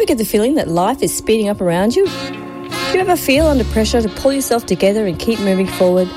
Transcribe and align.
ever 0.00 0.06
get 0.06 0.16
the 0.16 0.24
feeling 0.24 0.54
that 0.54 0.66
life 0.66 1.02
is 1.02 1.14
speeding 1.14 1.50
up 1.50 1.60
around 1.60 1.94
you? 1.94 2.06
Do 2.06 2.94
you 2.94 3.00
ever 3.00 3.16
feel 3.16 3.46
under 3.46 3.64
pressure 3.64 4.00
to 4.00 4.08
pull 4.08 4.32
yourself 4.32 4.64
together 4.64 5.06
and 5.06 5.18
keep 5.18 5.38
moving 5.40 5.66
forward? 5.66 6.08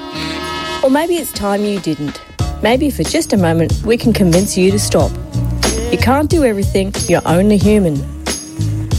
Or 0.81 0.89
maybe 0.89 1.15
it's 1.15 1.33
time 1.33 1.65
you 1.65 1.81
didn't. 1.81 2.21
Maybe 2.61 2.89
for 2.89 3.03
just 3.03 3.33
a 3.33 3.37
moment 3.37 3.73
we 3.83 3.97
can 3.97 4.13
convince 4.13 4.55
you 4.55 4.71
to 4.71 4.79
stop. 4.79 5.11
You 5.91 5.97
can't 5.97 6.29
do 6.29 6.45
everything, 6.45 6.93
you're 7.09 7.21
only 7.25 7.57
human. 7.57 7.97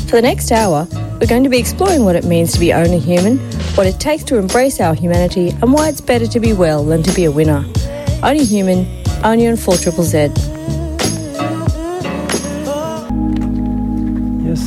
For 0.09 0.17
the 0.17 0.23
next 0.23 0.53
hour, 0.53 0.87
we're 1.19 1.29
going 1.29 1.45
to 1.45 1.48
be 1.48 1.59
exploring 1.59 2.05
what 2.05 2.14
it 2.14 2.25
means 2.25 2.53
to 2.53 2.61
be 2.61 2.75
only 2.75 2.98
human, 2.98 3.39
what 3.77 3.87
it 3.87 3.98
takes 3.98 4.23
to 4.25 4.37
embrace 4.37 4.80
our 4.80 4.95
humanity, 4.95 5.48
and 5.62 5.73
why 5.73 5.89
it's 5.89 6.03
better 6.03 6.27
to 6.27 6.41
be 6.41 6.53
well 6.53 6.85
than 6.85 7.03
to 7.05 7.14
be 7.14 7.25
a 7.25 7.30
winner. 7.30 7.64
Only 8.23 8.45
human, 8.45 8.87
only 9.25 9.48
on 9.48 9.57
4 9.57 9.77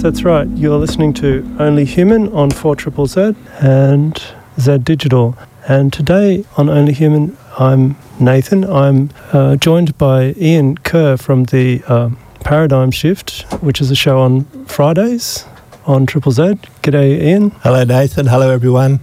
that's 0.08 0.24
right. 0.24 0.48
You're 0.56 0.78
listening 0.78 1.12
to 1.16 1.46
Only 1.60 1.84
Human 1.84 2.32
on 2.32 2.50
4 2.50 2.78
Triple 2.78 3.08
Z 3.08 3.36
and 3.60 4.18
Z 4.58 4.78
Digital. 4.78 5.38
And 5.68 5.92
today 5.92 6.46
on 6.56 6.70
Only 6.70 6.94
Human, 6.94 7.36
I'm 7.60 7.98
Nathan. 8.18 8.64
I'm 8.64 9.10
uh, 9.34 9.58
joined 9.58 9.98
by 9.98 10.34
Ian 10.38 10.78
Curr 10.78 11.18
from 11.18 11.44
the 11.44 11.84
uh, 11.88 12.12
Paradigm 12.40 12.90
Shift, 12.90 13.42
which 13.62 13.82
is 13.82 13.92
a 13.92 13.96
show 13.96 14.22
on 14.22 14.46
Fridays 14.66 15.44
on 15.86 16.06
Triple 16.06 16.32
Z. 16.32 16.54
G'day, 16.84 17.22
Ian. 17.22 17.50
Hello, 17.64 17.84
Nathan. 17.84 18.28
Hello, 18.28 18.50
everyone. 18.50 19.02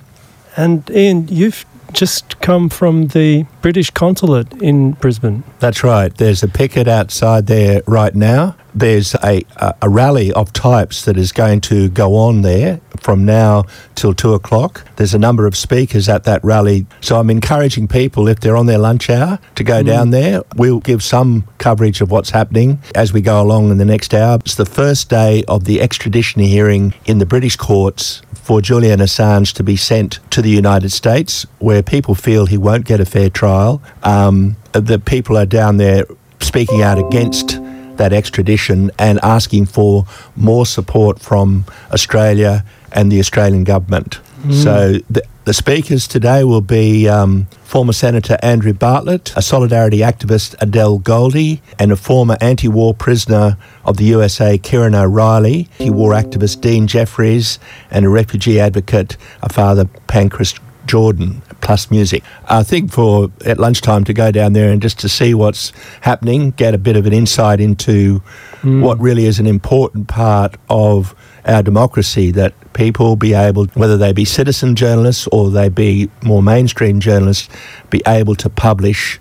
And 0.57 0.89
Ian, 0.89 1.29
you've 1.29 1.67
just 1.95 2.41
come 2.41 2.69
from 2.69 3.09
the 3.09 3.47
British 3.62 3.91
consulate 3.91 4.53
in 4.62 4.93
Brisbane. 4.93 5.45
That's 5.61 5.83
right. 5.83 6.15
There's 6.15 6.43
a 6.43 6.48
picket 6.48 6.89
outside 6.89 7.47
there 7.47 7.83
right 7.87 8.15
now. 8.15 8.57
There's 8.75 9.15
a, 9.23 9.43
a, 9.57 9.75
a, 9.83 9.89
rally 9.89 10.33
of 10.33 10.53
types 10.53 11.05
that 11.05 11.17
is 11.17 11.30
going 11.30 11.61
to 11.62 11.89
go 11.89 12.17
on 12.17 12.43
there 12.43 12.80
from 12.98 13.25
now 13.25 13.65
till 13.95 14.12
two 14.15 14.34
o'clock. 14.34 14.84
There's 14.97 15.15
a 15.15 15.19
number 15.19 15.47
of 15.47 15.56
speakers 15.56 16.09
at 16.09 16.25
that 16.25 16.42
rally. 16.42 16.87
So 17.00 17.20
I'm 17.20 17.31
encouraging 17.31 17.87
people, 17.87 18.27
if 18.27 18.41
they're 18.41 18.56
on 18.56 18.67
their 18.67 18.78
lunch 18.78 19.09
hour, 19.09 19.39
to 19.55 19.62
go 19.62 19.81
mm. 19.81 19.87
down 19.87 20.11
there. 20.11 20.42
We'll 20.56 20.81
give 20.81 21.05
some 21.05 21.47
coverage 21.59 22.00
of 22.00 22.11
what's 22.11 22.31
happening 22.31 22.83
as 22.97 23.12
we 23.12 23.20
go 23.20 23.41
along 23.41 23.70
in 23.70 23.78
the 23.78 23.84
next 23.84 24.12
hour. 24.12 24.39
It's 24.41 24.56
the 24.56 24.67
first 24.67 25.09
day 25.09 25.45
of 25.47 25.65
the 25.65 25.81
extradition 25.81 26.42
hearing 26.42 26.95
in 27.05 27.19
the 27.19 27.27
British 27.27 27.55
courts 27.55 28.22
for 28.45 28.61
Julian 28.61 29.00
Assange 29.00 29.55
to 29.55 29.62
be 29.62 29.75
sent 29.75 30.20
to 30.31 30.42
the 30.42 30.50
United 30.50 30.91
States, 30.92 31.47
where 31.61 31.83
people 31.83 32.14
feel 32.14 32.45
he 32.45 32.59
won't 32.59 32.84
get 32.84 33.00
a 33.00 33.06
fair 33.06 33.31
trial. 33.31 33.81
Um, 34.03 34.56
the 34.73 34.98
people 34.98 35.39
are 35.39 35.47
down 35.47 35.78
there 35.78 36.05
speaking 36.41 36.83
out 36.83 36.98
against 36.98 37.59
that 37.97 38.12
extradition 38.12 38.91
and 38.98 39.19
asking 39.22 39.65
for 39.65 40.05
more 40.37 40.67
support 40.67 41.20
from 41.20 41.65
Australia 41.91 42.67
and 42.92 43.11
the 43.11 43.19
Australian 43.19 43.65
government. 43.65 44.20
Mm. 44.42 44.62
So 44.62 44.98
the, 45.09 45.22
the, 45.45 45.55
speakers 45.55 46.06
today 46.06 46.45
will 46.45 46.61
be 46.61 47.09
um, 47.09 47.47
former 47.62 47.92
Senator 47.92 48.37
Andrew 48.42 48.73
Bartlett, 48.73 49.33
a 49.37 49.42
solidarity 49.42 49.98
activist 49.98 50.55
Adele 50.61 50.98
Goldie, 50.98 51.62
and 51.78 51.92
a 51.92 51.97
former 51.97 52.37
anti-war 52.41 52.95
prisoner 52.95 53.56
of 53.84 53.97
the 53.97 54.05
USA, 54.05 54.59
Kieran 54.59 54.95
O'Reilly, 54.95 55.69
anti-war 55.78 56.12
activist 56.12 56.61
Dean 56.61 56.87
Jeffries, 56.87 57.59
and 57.91 58.05
a 58.05 58.09
refugee 58.09 58.61
advocate, 58.61 59.17
a 59.42 59.53
Father 59.53 59.87
Pancras 60.06 60.55
Jordan 60.87 61.42
plus 61.61 61.91
music. 61.91 62.22
I 62.48 62.62
think 62.62 62.92
for 62.92 63.31
at 63.45 63.59
lunchtime 63.59 64.05
to 64.05 64.12
go 64.12 64.31
down 64.31 64.53
there 64.53 64.70
and 64.70 64.83
just 64.83 64.98
to 65.00 65.09
see 65.09 65.34
what's 65.34 65.72
happening, 66.03 66.50
get 66.53 66.75
a 66.75 66.78
bit 66.78 66.97
of 66.97 67.06
an 67.06 67.12
insight 67.12 67.59
into 67.59 68.22
mm. 68.61 68.83
what 68.83 69.00
really 69.00 69.25
is 69.25 69.41
an 69.41 69.47
important 69.47 70.09
part 70.09 70.56
of 70.69 71.15
our 71.47 71.62
democracy 71.62 72.31
that 72.33 72.55
people 72.73 73.17
be 73.17 73.34
able, 73.34 73.67
whether 73.75 73.97
they 73.97 74.12
be 74.12 74.25
citizen 74.25 74.75
journalists 74.77 75.28
or 75.33 75.50
they 75.50 75.69
be 75.69 76.11
more 76.23 76.42
mainstream 76.42 77.00
journalists, 77.00 77.49
be 77.91 78.03
able 78.06 78.34
to 78.37 78.49
publish 78.49 79.19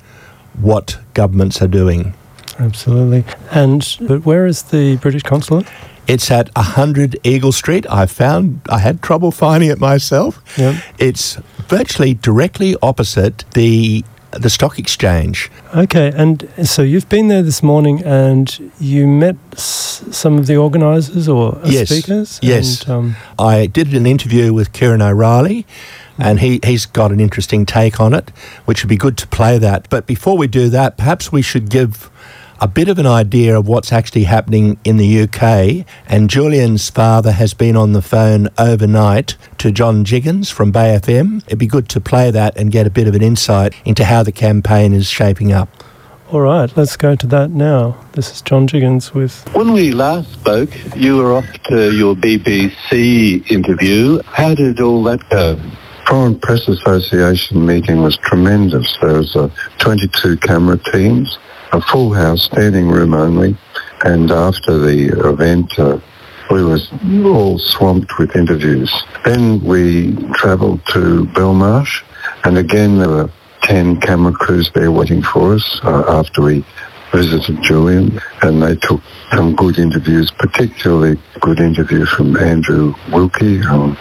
what 0.60 0.98
governments 1.14 1.62
are 1.62 1.68
doing. 1.68 2.14
Absolutely. 2.60 3.26
And 3.52 3.98
but 4.02 4.26
where 4.26 4.46
is 4.46 4.64
the 4.64 4.98
British 4.98 5.24
consulate? 5.24 5.68
It's 6.08 6.30
at 6.30 6.54
100 6.56 7.18
Eagle 7.24 7.52
Street. 7.52 7.86
I 7.90 8.06
found 8.06 8.62
I 8.70 8.80
had 8.80 9.02
trouble 9.02 9.32
finding 9.32 9.70
it 9.70 9.80
myself. 9.80 10.42
Yep. 10.58 10.84
It's 11.00 11.36
virtually 11.68 12.14
directly 12.14 12.76
opposite 12.82 13.46
the 13.54 14.04
the 14.40 14.50
stock 14.50 14.80
exchange. 14.80 15.50
Okay, 15.76 16.12
and 16.16 16.48
so 16.64 16.82
you've 16.82 17.10
been 17.10 17.28
there 17.28 17.44
this 17.44 17.62
morning, 17.64 18.04
and 18.04 18.72
you 18.80 19.08
met 19.08 19.36
s- 19.54 20.04
some 20.12 20.38
of 20.38 20.48
the 20.48 20.56
organisers 20.58 21.28
or 21.28 21.60
yes. 21.66 21.90
speakers. 21.90 22.40
Yes, 22.42 22.82
and, 22.84 22.92
um, 22.92 23.16
I 23.40 23.66
did 23.68 23.94
an 23.94 24.06
interview 24.06 24.54
with 24.54 24.74
Kieran 24.74 25.02
O'Reilly, 25.02 25.66
and 26.18 26.40
he, 26.40 26.60
he's 26.64 26.86
got 26.86 27.12
an 27.12 27.20
interesting 27.20 27.66
take 27.66 28.00
on 28.00 28.14
it, 28.14 28.32
which 28.66 28.84
would 28.84 28.90
be 28.90 28.98
good 28.98 29.18
to 29.18 29.28
play 29.28 29.58
that. 29.58 29.90
But 29.90 30.06
before 30.06 30.38
we 30.38 30.48
do 30.48 30.70
that, 30.70 30.98
perhaps 30.98 31.32
we 31.32 31.42
should 31.42 31.70
give 31.70 32.10
a 32.60 32.68
bit 32.68 32.88
of 32.88 33.00
an 33.00 33.08
idea 33.08 33.58
of 33.58 33.68
what's 33.68 33.92
actually 33.92 34.24
happening 34.24 34.78
in 34.84 34.98
the 34.98 35.22
UK. 35.24 35.86
And 36.08 36.30
Julian's 36.30 36.90
father 36.90 37.32
has 37.32 37.54
been 37.54 37.76
on 37.76 37.94
the 37.94 38.02
phone 38.02 38.50
overnight 38.58 39.36
to 39.60 39.72
John 39.72 40.06
Jiggens 40.06 40.52
from 40.52 40.72
Bay 40.72 40.98
FM. 41.02 41.44
It'd 41.48 41.60
be 41.60 41.68
good 41.68 41.90
to 41.90 42.02
play 42.02 42.32
that 42.32 42.58
and 42.58 42.72
get 42.72 42.88
a 42.88 42.90
bit 42.90 43.08
of 43.08 43.16
an 43.16 43.22
insight 43.22 43.74
into 43.86 44.06
how 44.06 44.24
the 44.24 44.32
campaign 44.32 44.94
is 44.94 45.08
shaping 45.08 45.52
up. 45.52 45.70
All 46.32 46.42
right, 46.42 46.76
let's 46.76 46.98
go 46.98 47.16
to 47.16 47.28
that 47.28 47.52
now. 47.52 47.96
This 48.14 48.32
is 48.32 48.42
John 48.42 48.68
Jiggens 48.68 49.14
with. 49.14 49.48
When 49.54 49.72
we 49.72 49.92
last 49.92 50.34
spoke, 50.34 50.72
you 50.96 51.18
were 51.18 51.34
off 51.34 51.46
to 51.66 51.92
your 51.92 52.16
BBC 52.16 53.52
interview. 53.52 54.20
How 54.26 54.56
did 54.56 54.80
all 54.80 55.04
that 55.04 55.30
go? 55.30 55.60
Foreign 56.08 56.40
Press 56.40 56.68
Association 56.68 57.66
meeting 57.66 58.02
was 58.02 58.18
tremendous. 58.18 58.98
There 59.00 59.14
was 59.14 59.36
uh, 59.36 59.50
22 59.80 60.38
camera 60.38 60.78
teams 60.92 61.38
a 61.74 61.82
full 61.82 62.14
house, 62.14 62.44
standing 62.44 62.88
room 62.88 63.14
only. 63.14 63.58
And 64.06 64.32
after 64.32 64.78
the 64.78 65.08
event, 65.28 65.78
uh, 65.78 66.00
we 66.52 66.64
were 66.64 66.78
all 67.26 67.58
swamped 67.58 68.18
with 68.20 68.36
interviews. 68.36 68.94
Then 69.26 69.62
we 69.64 70.16
travelled 70.34 70.86
to 70.88 71.26
Belmarsh, 71.34 72.04
and 72.44 72.58
again 72.58 73.00
there 73.00 73.10
were 73.10 73.30
10 73.62 74.02
camera 74.02 74.34
crews 74.34 74.70
there 74.76 74.92
waiting 74.92 75.24
for 75.24 75.54
us 75.56 75.80
uh, 75.84 76.04
after 76.08 76.42
we 76.42 76.66
visited 77.12 77.62
Julian, 77.64 78.20
and 78.42 78.62
they 78.62 78.76
took 78.76 79.02
some 79.32 79.56
good 79.56 79.80
interviews, 79.80 80.30
particularly 80.32 81.20
good 81.40 81.60
interview 81.60 82.06
from 82.06 82.36
Andrew 82.38 82.94
Wilkie. 83.12 83.62
Um, 83.62 83.98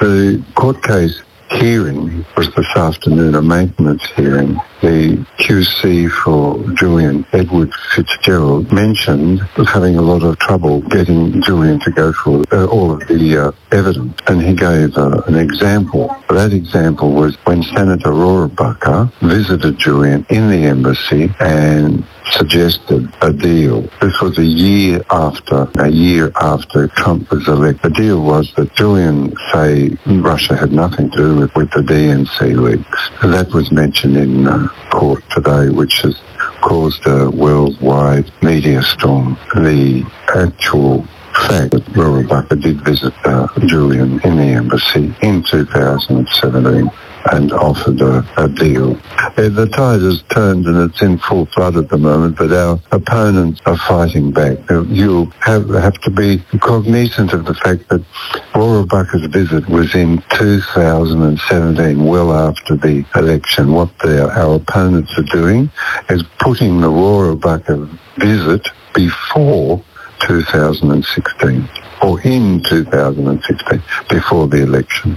the 0.00 0.42
court 0.54 0.82
case 0.82 1.22
hearing 1.50 2.24
was 2.36 2.54
this 2.54 2.68
afternoon, 2.76 3.34
a 3.34 3.42
maintenance 3.42 4.04
hearing. 4.14 4.54
The 4.80 5.26
QC 5.38 6.10
for 6.10 6.59
Julian, 6.80 7.26
Edward 7.32 7.74
Fitzgerald, 7.94 8.72
mentioned 8.72 9.46
was 9.58 9.68
having 9.68 9.96
a 9.96 10.00
lot 10.00 10.22
of 10.22 10.38
trouble 10.38 10.80
getting 10.80 11.42
Julian 11.42 11.78
to 11.80 11.90
go 11.90 12.10
through 12.10 12.44
uh, 12.50 12.64
all 12.68 12.92
of 12.92 13.06
the 13.06 13.36
uh, 13.36 13.52
evidence. 13.70 14.18
And 14.26 14.40
he 14.40 14.54
gave 14.54 14.96
uh, 14.96 15.20
an 15.26 15.34
example. 15.34 16.16
That 16.30 16.54
example 16.54 17.12
was 17.12 17.36
when 17.44 17.62
Senator 17.62 18.08
Rohrabacher 18.08 19.12
visited 19.20 19.76
Julian 19.78 20.24
in 20.30 20.48
the 20.48 20.64
embassy 20.64 21.30
and 21.38 22.02
suggested 22.32 23.12
a 23.22 23.32
deal. 23.32 23.82
This 24.00 24.20
was 24.20 24.38
a 24.38 24.44
year 24.44 25.02
after, 25.10 25.68
a 25.78 25.88
year 25.88 26.32
after 26.40 26.88
Trump 26.88 27.30
was 27.30 27.46
elected. 27.48 27.94
The 27.94 28.02
deal 28.02 28.22
was 28.22 28.52
that 28.54 28.74
Julian 28.74 29.34
say 29.52 29.96
Russia 30.06 30.56
had 30.56 30.72
nothing 30.72 31.10
to 31.10 31.16
do 31.16 31.36
with, 31.36 31.54
with 31.54 31.70
the 31.70 31.80
DNC 31.80 32.56
leaks. 32.56 33.10
And 33.22 33.32
that 33.32 33.52
was 33.52 33.70
mentioned 33.72 34.16
in 34.16 34.46
uh, 34.46 34.68
court 34.90 35.22
today, 35.30 35.68
which 35.70 36.00
has 36.02 36.20
caused 36.60 37.06
a 37.06 37.30
worldwide 37.30 38.30
media 38.42 38.82
storm. 38.82 39.36
The 39.54 40.04
actual 40.34 41.02
fact 41.48 41.72
that 41.72 41.84
Rohrabacher 41.92 42.60
did 42.60 42.84
visit 42.84 43.14
uh, 43.24 43.46
Julian 43.66 44.20
in 44.20 44.36
the 44.36 44.44
embassy 44.44 45.14
in 45.22 45.42
2017 45.42 46.90
and 47.30 47.52
offered 47.52 48.00
a, 48.00 48.26
a 48.36 48.48
deal. 48.48 48.94
The 49.36 49.68
tide 49.72 50.02
has 50.02 50.22
turned 50.22 50.66
and 50.66 50.90
it's 50.90 51.00
in 51.00 51.18
full 51.18 51.46
flood 51.46 51.76
at 51.76 51.88
the 51.88 51.96
moment, 51.96 52.36
but 52.36 52.52
our 52.52 52.80
opponents 52.90 53.60
are 53.66 53.76
fighting 53.76 54.32
back. 54.32 54.58
You 54.68 55.26
have, 55.40 55.68
have 55.70 56.00
to 56.02 56.10
be 56.10 56.38
cognizant 56.60 57.32
of 57.32 57.44
the 57.44 57.54
fact 57.54 57.88
that 57.88 58.04
Rohrabacher's 58.52 59.26
visit 59.26 59.68
was 59.68 59.94
in 59.94 60.22
2017, 60.30 62.04
well 62.04 62.32
after 62.32 62.76
the 62.76 63.04
election. 63.14 63.72
What 63.72 63.90
our 64.04 64.56
opponents 64.56 65.16
are 65.16 65.22
doing 65.22 65.70
is 66.08 66.22
putting 66.38 66.80
the 66.80 66.88
Rohrabacher 66.88 67.88
visit 68.18 68.68
before 68.94 69.82
2016 70.20 71.68
or 72.02 72.20
in 72.22 72.62
2016 72.62 73.82
before 74.08 74.48
the 74.48 74.62
election, 74.62 75.16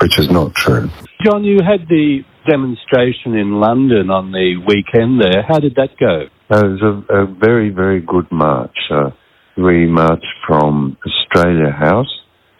which 0.00 0.18
is 0.18 0.30
not 0.30 0.54
true. 0.54 0.90
John, 1.22 1.44
you 1.44 1.58
had 1.64 1.88
the 1.88 2.20
demonstration 2.48 3.34
in 3.34 3.60
London 3.60 4.10
on 4.10 4.32
the 4.32 4.56
weekend 4.66 5.20
there. 5.20 5.42
How 5.46 5.58
did 5.58 5.76
that 5.76 5.96
go? 5.98 6.26
It 6.50 6.80
was 6.80 7.04
a, 7.08 7.22
a 7.22 7.26
very, 7.26 7.70
very 7.70 8.00
good 8.00 8.30
march. 8.30 8.76
Uh, 8.90 9.10
we 9.56 9.86
marched 9.86 10.26
from 10.46 10.96
Australia 11.06 11.70
House 11.70 12.12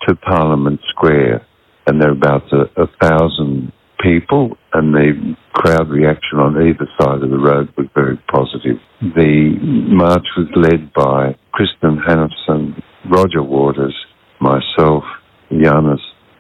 to 0.09 0.15
Parliament 0.15 0.81
Square. 0.91 1.47
And 1.87 2.01
there 2.01 2.11
were 2.11 2.17
about 2.17 2.45
a, 2.53 2.83
a 2.83 2.87
thousand 3.03 3.73
people, 4.01 4.57
and 4.73 4.95
the 4.95 5.37
crowd 5.53 5.89
reaction 5.91 6.39
on 6.39 6.57
either 6.57 6.89
side 7.01 7.23
of 7.23 7.31
the 7.31 7.39
road 7.39 7.69
was 7.77 7.87
very 7.95 8.17
positive. 8.31 8.81
The 9.01 9.57
march 9.93 10.27
was 10.37 10.49
led 10.57 10.93
by 10.93 11.37
Kristinn 11.53 11.99
Hrafnsson, 12.05 12.83
Roger 13.11 13.43
Waters, 13.43 13.95
myself, 14.41 15.05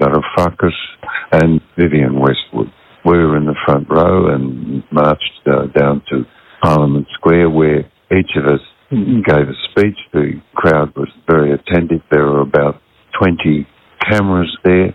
Varoufakis, 0.00 0.72
and 1.32 1.60
Vivienne 1.76 2.18
Westwood. 2.18 2.72
We 3.04 3.18
were 3.18 3.36
in 3.36 3.46
the 3.46 3.56
front 3.66 3.88
row 3.90 4.34
and 4.34 4.82
marched 4.90 5.40
uh, 5.46 5.66
down 5.78 6.02
to 6.10 6.24
Parliament 6.62 7.06
Square 7.14 7.50
where 7.50 7.80
each 8.10 8.30
of 8.36 8.46
us 8.46 8.60
gave 8.90 9.48
a 9.48 9.58
speech. 9.70 9.98
The 10.12 10.40
crowd 10.54 10.94
was 10.96 11.08
very 11.28 11.52
attentive. 11.52 12.00
There 12.10 12.24
were 12.24 12.40
about 12.40 12.80
20 13.20 13.66
cameras 14.08 14.56
there. 14.64 14.94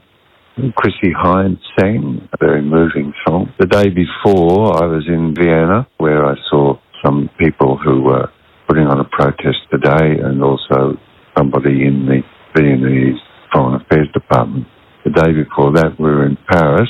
Chrissie 0.75 1.13
Hynde 1.15 1.59
sang 1.79 2.27
a 2.33 2.37
very 2.45 2.61
moving 2.61 3.13
song. 3.25 3.53
The 3.59 3.65
day 3.65 3.89
before, 3.89 4.83
I 4.83 4.87
was 4.87 5.05
in 5.07 5.33
Vienna 5.37 5.87
where 5.97 6.25
I 6.25 6.35
saw 6.49 6.77
some 7.03 7.29
people 7.39 7.77
who 7.77 8.01
were 8.01 8.29
putting 8.67 8.85
on 8.85 8.99
a 8.99 9.05
protest 9.05 9.59
today 9.71 10.19
and 10.21 10.43
also 10.43 10.97
somebody 11.37 11.85
in 11.85 12.05
the 12.07 12.21
Viennese 12.55 13.19
Foreign 13.53 13.81
Affairs 13.81 14.09
Department. 14.13 14.67
The 15.05 15.11
day 15.11 15.31
before 15.31 15.71
that, 15.73 15.99
we 15.99 16.05
were 16.05 16.25
in 16.25 16.37
Paris 16.49 16.89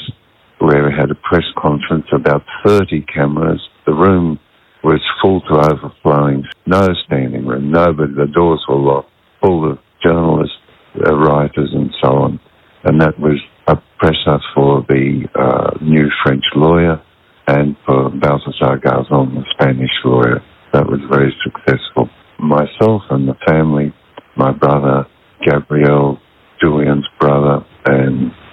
where 0.59 0.85
we 0.85 0.91
had 0.91 1.09
a 1.09 1.15
press 1.15 1.45
conference, 1.57 2.05
about 2.13 2.43
30 2.65 3.05
cameras. 3.13 3.61
The 3.85 3.93
room 3.93 4.39
was 4.83 5.01
full 5.21 5.41
to 5.41 5.55
overflowing, 5.55 6.43
no 6.65 6.87
standing 7.05 7.45
room, 7.45 7.71
nobody, 7.71 8.13
the 8.13 8.27
doors 8.27 8.63
were 8.67 8.75
locked, 8.75 9.09
full 9.41 9.71
of 9.71 9.79
journalists, 10.03 10.55
uh, 10.95 11.13
writers 11.15 11.69
and 11.73 11.91
so 12.01 12.09
on. 12.09 12.39
And 12.83 13.01
that 13.01 13.19
was 13.19 13.39
a 13.67 13.75
presser 13.97 14.39
for 14.55 14.85
the 14.87 15.27
uh, 15.35 15.83
new 15.83 16.07
French 16.23 16.43
lawyer 16.55 17.01
and 17.47 17.75
for 17.85 18.09
Baltasar 18.09 18.81
Garzon, 18.81 19.35
the 19.35 19.45
Spanish 19.51 19.91
lawyer. 20.05 20.41
That 20.73 20.85
was 20.85 20.99
very 21.09 21.33
successful. 21.43 22.09
Myself 22.39 23.01
and 23.09 23.27
the 23.27 23.35
family, 23.47 23.93
my 24.37 24.51
brother, 24.51 25.05
Gabriel, 25.45 26.19
Julian's 26.61 27.07
brother, 27.19 27.65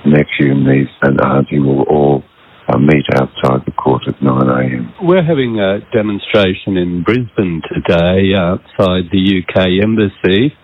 nephew, 0.07 0.55
niece, 0.55 0.93
and 1.03 1.21
auntie 1.21 1.59
will 1.59 1.83
all 1.83 2.23
uh, 2.69 2.79
meet 2.79 3.05
outside 3.15 3.63
the 3.67 3.73
court 3.73 4.03
at 4.09 4.21
9 4.23 4.49
a.m. 4.49 4.95
We're 5.03 5.25
having 5.25 5.59
a 5.61 5.81
demonstration 5.95 6.77
in 6.77 7.03
Brisbane 7.03 7.63
today 7.69 8.35
outside 8.37 9.11
the 9.13 9.43
UK 9.43 9.83
Embassy. 9.83 10.55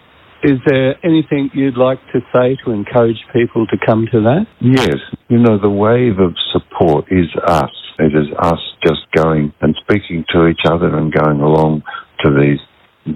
Is 0.43 0.59
there 0.67 0.99
anything 1.06 1.50
you'd 1.55 1.79
like 1.79 2.00
to 2.12 2.21
say 2.35 2.56
to 2.65 2.73
encourage 2.73 3.23
people 3.33 3.67
to 3.69 3.77
come 3.87 4.06
to 4.11 4.21
that? 4.23 4.47
Yes. 4.61 4.99
You 5.29 5.39
know, 5.39 5.59
the 5.61 5.71
wave 5.71 6.19
of 6.19 6.35
support 6.50 7.06
is 7.11 7.31
us. 7.47 7.71
It 7.99 8.11
is 8.17 8.27
us 8.41 8.59
just 8.83 9.06
going 9.15 9.53
and 9.61 9.77
speaking 9.87 10.25
to 10.35 10.49
each 10.49 10.67
other 10.67 10.97
and 10.97 11.12
going 11.12 11.41
along 11.41 11.83
to 12.25 12.31
these 12.35 12.59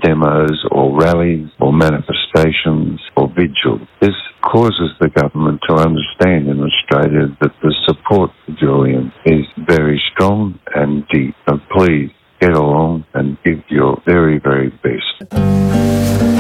demos 0.03 0.65
or 0.71 0.99
rallies 1.01 1.49
or 1.61 1.73
manifestations 1.73 3.01
or 3.17 3.29
vigils. 3.29 3.87
This 4.01 4.15
causes 4.43 4.91
the 5.01 5.09
government 5.09 5.61
to 5.69 5.75
understand 5.75 6.49
in 6.49 6.61
Australia 6.63 7.37
that 7.41 7.53
the 7.63 7.75
support 7.87 8.31
for 8.45 8.53
Julian 8.59 9.13
is 9.25 9.45
very 9.67 10.01
strong 10.13 10.59
and 10.75 11.07
deep. 11.09 11.35
So 11.49 11.59
please 11.77 12.11
get 12.41 12.53
along 12.53 13.05
and 13.15 13.37
give 13.45 13.63
your 13.69 14.01
very, 14.07 14.39
very 14.39 14.71
best. 14.83 16.36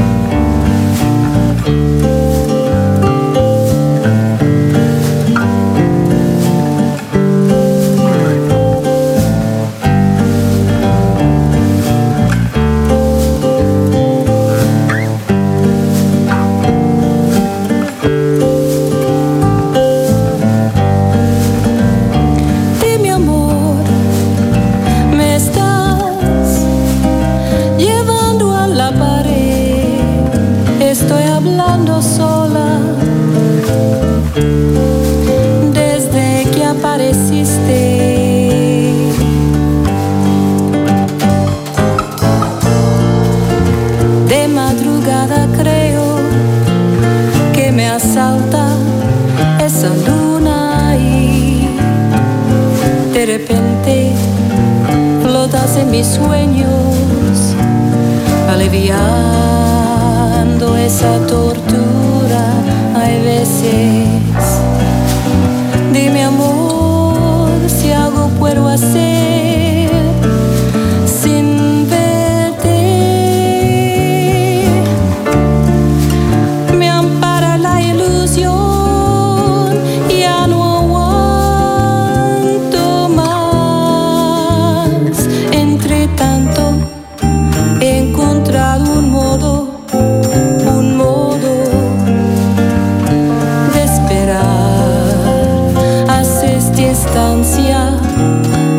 distancia, 96.96 97.90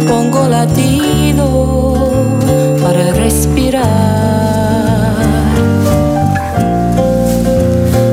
pongo 0.08 0.48
latido 0.48 1.94
para 2.82 3.14
respirar. 3.14 3.86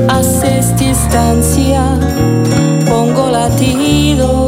Haces 0.07 0.75
distancia, 0.77 1.81
pongo 2.87 3.31
latido. 3.31 4.44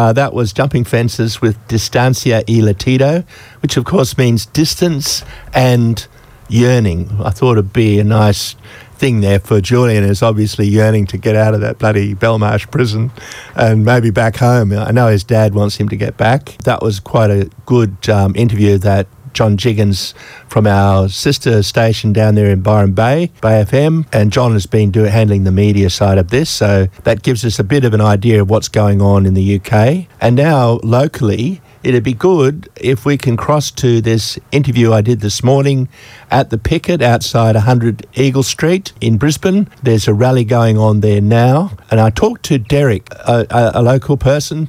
Uh, 0.00 0.14
that 0.14 0.32
was 0.32 0.54
Jumping 0.54 0.82
Fences 0.82 1.42
with 1.42 1.58
Distancia 1.68 2.42
y 2.48 2.54
Latido, 2.54 3.22
which 3.60 3.76
of 3.76 3.84
course 3.84 4.16
means 4.16 4.46
distance 4.46 5.22
and 5.52 6.06
yearning. 6.48 7.10
I 7.22 7.28
thought 7.28 7.58
it'd 7.58 7.74
be 7.74 7.98
a 7.98 8.04
nice 8.04 8.56
thing 8.94 9.20
there 9.20 9.38
for 9.38 9.60
Julian, 9.60 10.02
who's 10.04 10.22
obviously 10.22 10.66
yearning 10.66 11.06
to 11.08 11.18
get 11.18 11.36
out 11.36 11.52
of 11.52 11.60
that 11.60 11.78
bloody 11.78 12.14
Belmarsh 12.14 12.70
prison 12.70 13.10
and 13.54 13.84
maybe 13.84 14.08
back 14.08 14.36
home. 14.36 14.72
I 14.72 14.90
know 14.90 15.08
his 15.08 15.22
dad 15.22 15.54
wants 15.54 15.76
him 15.76 15.90
to 15.90 15.96
get 15.96 16.16
back. 16.16 16.56
That 16.64 16.80
was 16.80 16.98
quite 16.98 17.30
a 17.30 17.50
good 17.66 18.08
um, 18.08 18.34
interview 18.34 18.78
that 18.78 19.06
John 19.32 19.56
Jiggens 19.56 20.14
from 20.48 20.66
our 20.66 21.08
sister 21.08 21.62
station 21.62 22.12
down 22.12 22.34
there 22.34 22.50
in 22.50 22.62
Byron 22.62 22.92
Bay, 22.92 23.30
Bay 23.40 23.64
FM, 23.64 24.06
and 24.12 24.32
John 24.32 24.52
has 24.52 24.66
been 24.66 24.90
doing 24.90 25.10
handling 25.10 25.44
the 25.44 25.52
media 25.52 25.90
side 25.90 26.18
of 26.18 26.30
this, 26.30 26.50
so 26.50 26.88
that 27.04 27.22
gives 27.22 27.44
us 27.44 27.58
a 27.58 27.64
bit 27.64 27.84
of 27.84 27.94
an 27.94 28.00
idea 28.00 28.40
of 28.40 28.50
what's 28.50 28.68
going 28.68 29.00
on 29.00 29.26
in 29.26 29.34
the 29.34 29.60
UK. 29.60 30.06
And 30.20 30.36
now 30.36 30.80
locally, 30.82 31.60
it'd 31.82 32.04
be 32.04 32.12
good 32.12 32.68
if 32.76 33.04
we 33.04 33.16
can 33.16 33.36
cross 33.36 33.70
to 33.70 34.00
this 34.00 34.38
interview 34.52 34.92
I 34.92 35.00
did 35.00 35.20
this 35.20 35.42
morning 35.42 35.88
at 36.30 36.50
the 36.50 36.58
picket 36.58 37.00
outside 37.00 37.54
100 37.54 38.06
Eagle 38.14 38.42
Street 38.42 38.92
in 39.00 39.16
Brisbane. 39.16 39.68
There's 39.82 40.06
a 40.06 40.14
rally 40.14 40.44
going 40.44 40.76
on 40.76 41.00
there 41.00 41.20
now, 41.20 41.72
and 41.90 42.00
I 42.00 42.10
talked 42.10 42.44
to 42.44 42.58
Derek, 42.58 43.12
a, 43.14 43.46
a, 43.50 43.80
a 43.80 43.82
local 43.82 44.16
person 44.16 44.68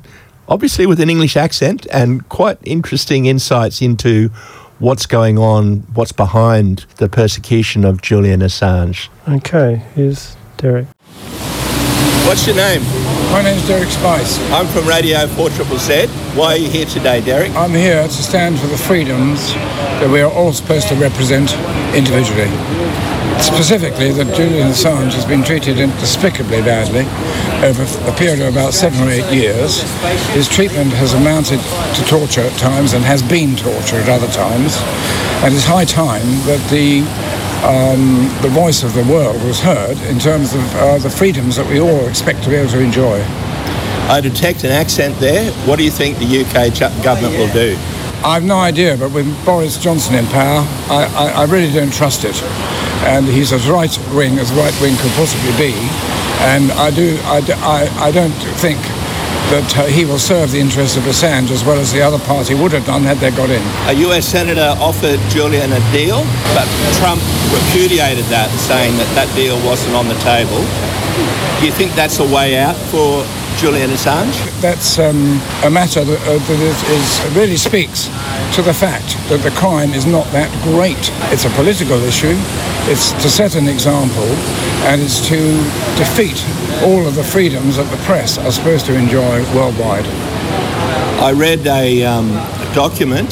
obviously 0.51 0.86
with 0.86 1.00
an 1.00 1.10
English 1.10 1.38
accent 1.38 1.88
and 1.93 2.27
quite 2.27 2.58
interesting 2.63 3.25
insights 3.25 3.81
into 3.81 4.27
what's 4.79 5.05
going 5.05 5.38
on, 5.38 5.77
what's 5.93 6.12
behind 6.12 6.79
the 6.98 7.08
persecution 7.08 7.86
of 7.86 8.01
Julian 8.01 8.41
Assange. 8.41 9.08
Okay, 9.29 9.81
here's 9.96 10.36
Derek. 10.58 10.88
What's 12.27 12.46
your 12.46 12.58
name? 12.58 12.81
My 13.31 13.41
name's 13.41 13.65
Derek 13.65 13.88
Spice. 13.88 14.39
I'm 14.51 14.67
from 14.67 14.86
Radio 14.88 15.25
4 15.25 15.50
Z. 15.50 16.08
Why 16.36 16.53
are 16.53 16.58
you 16.58 16.70
here 16.70 16.86
today, 16.86 17.22
Derek? 17.22 17.51
I'm 17.55 17.72
here 17.72 18.03
to 18.03 18.10
stand 18.10 18.60
for 18.60 18.67
the 18.67 18.77
freedoms 18.77 19.53
that 19.53 20.10
we 20.12 20.20
are 20.20 20.31
all 20.31 20.51
supposed 20.51 20.89
to 20.89 20.96
represent 20.96 21.53
individually. 21.96 22.51
Specifically, 23.41 24.12
that 24.12 24.36
Julian 24.36 24.69
Assange 24.69 25.13
has 25.13 25.25
been 25.25 25.43
treated 25.43 25.77
despicably 26.00 26.62
badly 26.62 27.05
over 27.65 27.83
a 28.07 28.15
period 28.15 28.39
of 28.41 28.53
about 28.53 28.74
seven 28.74 29.07
or 29.07 29.12
eight 29.12 29.33
years. 29.33 29.81
His 30.33 30.48
treatment 30.48 30.93
has 30.93 31.13
amounted 31.13 31.60
to 31.60 32.05
torture 32.05 32.41
at 32.41 32.57
times 32.60 32.93
and 32.93 33.03
has 33.03 33.21
been 33.21 33.55
torture 33.55 33.98
at 33.98 34.10
other 34.10 34.31
times. 34.31 34.77
And 35.43 35.53
it's 35.53 35.65
high 35.65 35.86
time 35.86 36.25
that 36.45 36.62
the 36.69 37.01
um, 37.65 38.29
the 38.41 38.50
voice 38.50 38.83
of 38.83 38.93
the 38.93 39.03
world 39.03 39.41
was 39.43 39.60
heard 39.60 39.98
in 40.10 40.17
terms 40.17 40.53
of 40.53 40.75
uh, 40.75 40.98
the 40.98 41.10
freedoms 41.10 41.55
that 41.57 41.67
we 41.67 41.79
all 41.79 42.07
expect 42.07 42.43
to 42.43 42.50
be 42.50 42.55
able 42.55 42.71
to 42.71 42.79
enjoy. 42.79 43.21
I 44.10 44.19
detect 44.21 44.63
an 44.63 44.71
accent 44.71 45.15
there. 45.19 45.51
What 45.67 45.77
do 45.77 45.83
you 45.83 45.91
think 45.91 46.17
the 46.17 46.45
UK 46.45 46.74
government 47.03 47.38
will 47.38 47.53
do? 47.53 47.75
I've 48.24 48.43
no 48.43 48.57
idea, 48.57 48.98
but 48.98 49.12
with 49.13 49.25
Boris 49.45 49.77
Johnson 49.77 50.15
in 50.15 50.25
power, 50.27 50.65
I, 50.89 51.05
I, 51.15 51.41
I 51.41 51.45
really 51.45 51.71
don't 51.74 51.93
trust 51.93 52.24
it. 52.24 52.36
And 53.03 53.25
he's 53.25 53.51
as 53.51 53.67
right 53.70 53.91
wing 54.13 54.38
as 54.39 54.51
right 54.53 54.74
wing 54.81 54.96
could 54.98 55.12
possibly 55.13 55.51
be. 55.58 55.74
And 56.53 56.72
I 56.74 56.91
do, 56.91 57.17
I, 57.25 57.41
do- 57.41 57.53
I, 57.58 57.89
I 58.00 58.12
don't 58.12 58.34
think 58.62 58.79
that 59.51 59.67
uh, 59.77 59.84
he 59.86 60.05
will 60.05 60.20
serve 60.20 60.51
the 60.51 60.60
interests 60.60 60.96
of 60.96 61.03
Assange 61.03 61.51
as 61.51 61.65
well 61.65 61.77
as 61.77 61.91
the 61.91 62.01
other 62.01 62.20
party 62.20 62.55
would 62.55 62.72
have 62.72 62.86
done 62.86 63.03
had 63.03 63.17
they 63.17 63.31
got 63.31 63.50
in. 63.50 63.62
A 63.89 63.93
US 64.10 64.25
senator 64.25 64.74
offered 64.79 65.20
Julian 65.29 65.74
a 65.74 65.81
deal, 65.91 66.24
but 66.55 66.65
Trump 67.01 67.20
repudiated 67.51 68.24
that, 68.31 68.48
saying 68.63 68.96
that 68.98 69.10
that 69.17 69.27
deal 69.36 69.58
wasn't 69.65 69.93
on 69.96 70.08
the 70.08 70.15
table. 70.24 70.62
Do 71.60 71.65
you 71.65 71.74
think 71.74 71.91
that's 71.93 72.20
a 72.20 72.25
way 72.25 72.58
out 72.58 72.77
for 72.93 73.25
Julian 73.62 73.91
Assange? 73.91 74.34
That's 74.60 74.98
um, 74.98 75.39
a 75.63 75.70
matter 75.70 76.03
that, 76.03 76.20
uh, 76.25 76.39
that 76.39 76.60
is, 76.89 77.36
really 77.38 77.58
speaks 77.58 78.06
to 78.56 78.63
the 78.63 78.74
fact 78.74 79.13
that 79.30 79.41
the 79.44 79.51
crime 79.51 79.94
is 79.94 80.08
not 80.08 80.25
that 80.34 80.50
great. 80.63 80.98
It's 81.32 81.46
a 81.46 81.50
political 81.51 82.01
issue. 82.01 82.34
It's 82.89 83.12
to 83.22 83.30
set 83.30 83.56
an 83.56 83.68
example, 83.68 84.25
and 84.89 85.00
it's 85.00 85.22
to 85.30 85.38
defeat 85.94 86.41
all 86.82 87.06
of 87.06 87.13
the 87.13 87.24
freedoms 87.24 87.77
that 87.77 87.86
the 87.91 88.01
press 88.03 88.39
are 88.39 88.51
supposed 88.51 88.88
to 88.88 88.96
enjoy 88.96 89.46
worldwide. 89.53 90.08
I 91.22 91.32
read 91.32 91.68
a 91.68 92.03
um, 92.03 92.30
document 92.74 93.30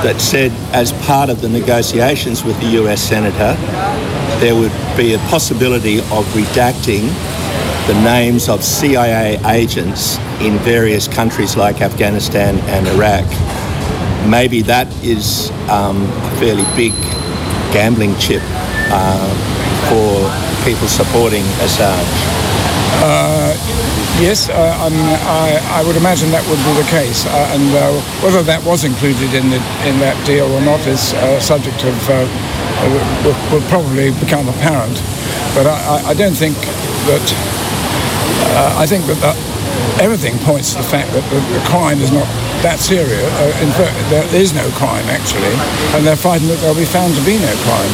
that 0.00 0.22
said, 0.22 0.52
as 0.72 0.92
part 1.04 1.28
of 1.28 1.42
the 1.42 1.50
negotiations 1.50 2.44
with 2.44 2.58
the 2.62 2.80
US 2.80 3.02
senator, 3.02 3.52
there 4.40 4.54
would 4.54 4.72
be 4.96 5.12
a 5.12 5.18
possibility 5.28 5.98
of 5.98 6.24
redacting 6.32 7.12
the 7.86 7.94
names 8.02 8.48
of 8.48 8.62
CIA 8.62 9.38
agents 9.46 10.18
in 10.40 10.58
various 10.58 11.08
countries 11.08 11.56
like 11.56 11.80
Afghanistan 11.80 12.58
and 12.70 12.86
Iraq. 12.88 13.24
Maybe 14.28 14.62
that 14.62 14.86
is 15.02 15.50
um, 15.68 16.04
a 16.04 16.30
fairly 16.38 16.64
big 16.76 16.92
gambling 17.72 18.14
chip 18.18 18.42
uh, 18.92 19.30
for 19.88 20.28
people 20.64 20.86
supporting 20.88 21.42
Assange. 21.64 22.06
Uh, 23.02 23.54
yes, 24.20 24.48
uh, 24.50 24.52
I, 24.54 25.80
I 25.80 25.84
would 25.86 25.96
imagine 25.96 26.30
that 26.30 26.44
would 26.48 26.60
be 26.68 26.74
the 26.76 26.88
case, 26.90 27.24
uh, 27.26 27.54
and 27.56 27.64
uh, 27.74 27.90
whether 28.22 28.42
that 28.42 28.62
was 28.64 28.84
included 28.84 29.32
in 29.34 29.48
the, 29.48 29.56
in 29.88 29.98
that 30.04 30.14
deal 30.26 30.46
or 30.52 30.60
not 30.60 30.84
is 30.86 31.14
uh, 31.14 31.40
subject 31.40 31.82
of 31.84 31.96
uh, 32.10 32.28
will, 33.24 33.34
will 33.50 33.66
probably 33.68 34.12
become 34.20 34.48
apparent. 34.48 35.00
But 35.56 35.66
I- 35.66 36.12
I 36.12 36.14
don't 36.14 36.36
think 36.36 36.56
that 37.08 37.24
uh, 38.56 38.76
I 38.78 38.86
think 38.86 39.06
that, 39.06 39.18
that 39.22 39.36
everything 40.00 40.38
points 40.44 40.72
to 40.72 40.78
the 40.78 40.88
fact 40.88 41.12
that 41.12 41.24
the, 41.30 41.38
the 41.54 41.62
crime 41.68 42.00
is 42.00 42.10
not 42.12 42.26
that 42.64 42.78
serious. 42.80 43.22
Uh, 43.40 43.64
in 43.64 43.70
fact, 43.72 43.94
there 44.10 44.26
is 44.34 44.52
no 44.52 44.66
crime 44.76 45.04
actually, 45.08 45.52
and 45.96 46.06
they're 46.06 46.16
frightened 46.18 46.50
that 46.50 46.58
there'll 46.60 46.76
be 46.78 46.88
found 46.88 47.14
to 47.14 47.22
be 47.24 47.38
no 47.38 47.52
crime. 47.64 47.92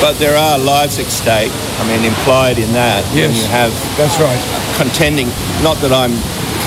But 0.00 0.18
there 0.20 0.36
are 0.36 0.58
lives 0.58 0.98
at 0.98 1.06
stake. 1.08 1.52
I 1.80 1.82
mean, 1.88 2.04
implied 2.04 2.58
in 2.58 2.68
that, 2.76 3.00
when 3.16 3.32
Yes. 3.32 3.40
you 3.40 3.48
have 3.48 3.72
That's 3.96 4.20
right. 4.20 4.36
contending. 4.76 5.28
Not 5.64 5.80
that 5.80 5.88
I'm 5.92 6.12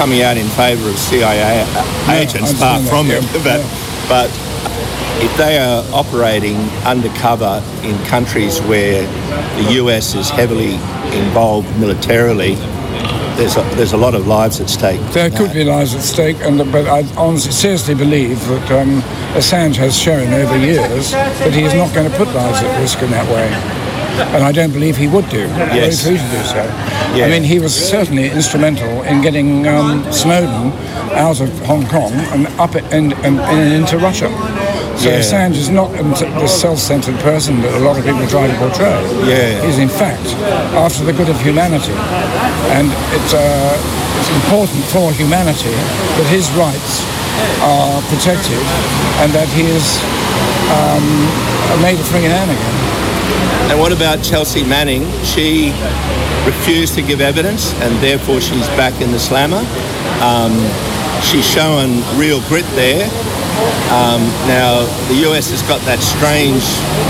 coming 0.01 0.21
out 0.23 0.37
in 0.37 0.47
favour 0.57 0.89
of 0.89 0.97
CIA 0.97 1.61
No, 2.07 2.13
agents, 2.13 2.53
far 2.57 2.79
from 2.89 3.07
that, 3.09 3.21
it. 3.21 3.29
yeah, 3.29 3.43
But, 3.45 3.59
yeah. 3.61 4.09
but 4.09 4.29
if 5.21 5.29
they 5.37 5.59
are 5.59 5.83
operating 5.93 6.55
undercover 6.89 7.61
in 7.83 7.93
countries 8.05 8.59
where 8.65 9.05
the 9.61 9.73
US 9.83 10.15
is 10.15 10.29
heavily 10.31 10.73
involved 11.13 11.69
militarily, 11.79 12.55
there's 13.39 13.55
a, 13.55 13.61
there's 13.75 13.93
a 13.93 13.97
lot 13.97 14.15
of 14.15 14.27
lives 14.27 14.59
at 14.59 14.69
stake. 14.69 14.99
There 15.13 15.29
could 15.29 15.53
be 15.53 15.63
lives 15.63 15.95
at 15.95 16.01
stake, 16.01 16.35
and 16.41 16.57
but 16.71 16.85
I 16.87 17.07
honestly, 17.15 17.53
seriously 17.53 17.95
believe 17.95 18.37
that 18.47 18.71
um, 18.71 19.01
Assange 19.33 19.77
has 19.77 19.97
shown 19.97 20.33
over 20.33 20.57
years 20.57 21.11
that 21.11 21.53
he 21.53 21.63
is 21.63 21.73
not 21.73 21.93
going 21.95 22.09
to 22.11 22.17
put 22.17 22.27
lives 22.35 22.61
at 22.61 22.81
risk 22.81 23.01
in 23.01 23.11
that 23.11 23.27
way. 23.31 23.47
And 24.35 24.43
I 24.43 24.51
don't 24.51 24.73
believe 24.73 24.97
he 24.97 25.07
would 25.07 25.29
do. 25.29 25.47
Yes. 25.71 26.03
Very 26.03 26.17
to 26.17 26.23
do 26.23 26.43
so. 26.43 26.63
Yeah. 27.15 27.25
I 27.25 27.29
mean, 27.29 27.43
he 27.43 27.59
was 27.59 27.73
certainly 27.73 28.29
instrumental 28.29 29.03
in 29.03 29.21
getting 29.21 29.65
um, 29.65 30.03
Snowden 30.11 30.73
out 31.15 31.39
of 31.39 31.49
Hong 31.65 31.87
Kong 31.87 32.11
and 32.33 32.47
up 32.59 32.75
it 32.75 32.83
and, 32.91 33.13
and, 33.23 33.39
and 33.39 33.73
into 33.73 33.97
Russia. 33.97 34.27
So 34.99 35.09
Yeah. 35.09 35.19
Assange 35.19 35.55
is 35.55 35.69
not 35.69 35.89
the 35.95 36.47
self-centered 36.47 37.17
person 37.19 37.61
that 37.61 37.73
a 37.73 37.79
lot 37.79 37.97
of 37.97 38.03
people 38.03 38.27
try 38.27 38.47
to 38.47 38.55
portray. 38.59 38.91
Yeah. 39.23 39.63
He's 39.65 39.79
in 39.79 39.87
fact 39.87 40.27
after 40.75 41.05
the 41.05 41.13
good 41.13 41.29
of 41.29 41.39
humanity, 41.41 41.95
and 42.75 42.91
it's, 43.15 43.33
uh, 43.33 44.19
it's 44.19 44.29
important 44.43 44.83
for 44.91 45.11
humanity 45.13 45.71
that 45.71 46.27
his 46.27 46.51
rights 46.59 47.07
are 47.63 48.01
protected 48.11 48.59
and 49.23 49.31
that 49.31 49.47
he 49.55 49.63
is 49.71 49.87
um, 50.75 51.07
made 51.81 51.95
a 51.95 52.03
free 52.11 52.27
hand 52.27 52.51
again. 52.51 52.75
And 53.71 53.79
what 53.79 53.93
about 53.93 54.21
Chelsea 54.21 54.65
Manning? 54.67 55.07
She 55.23 55.71
refused 56.43 56.95
to 56.95 57.01
give 57.01 57.21
evidence 57.21 57.71
and 57.79 57.95
therefore 58.03 58.41
she's 58.41 58.67
back 58.75 58.99
in 59.01 59.11
the 59.11 59.19
slammer. 59.19 59.63
Um, 60.19 60.51
she's 61.23 61.47
showing 61.47 62.03
real 62.19 62.41
grit 62.49 62.67
there. 62.75 63.07
Um, 63.89 64.21
now, 64.45 64.85
the 65.09 65.25
US 65.25 65.49
has 65.49 65.65
got 65.65 65.81
that 65.89 65.97
strange 66.05 66.61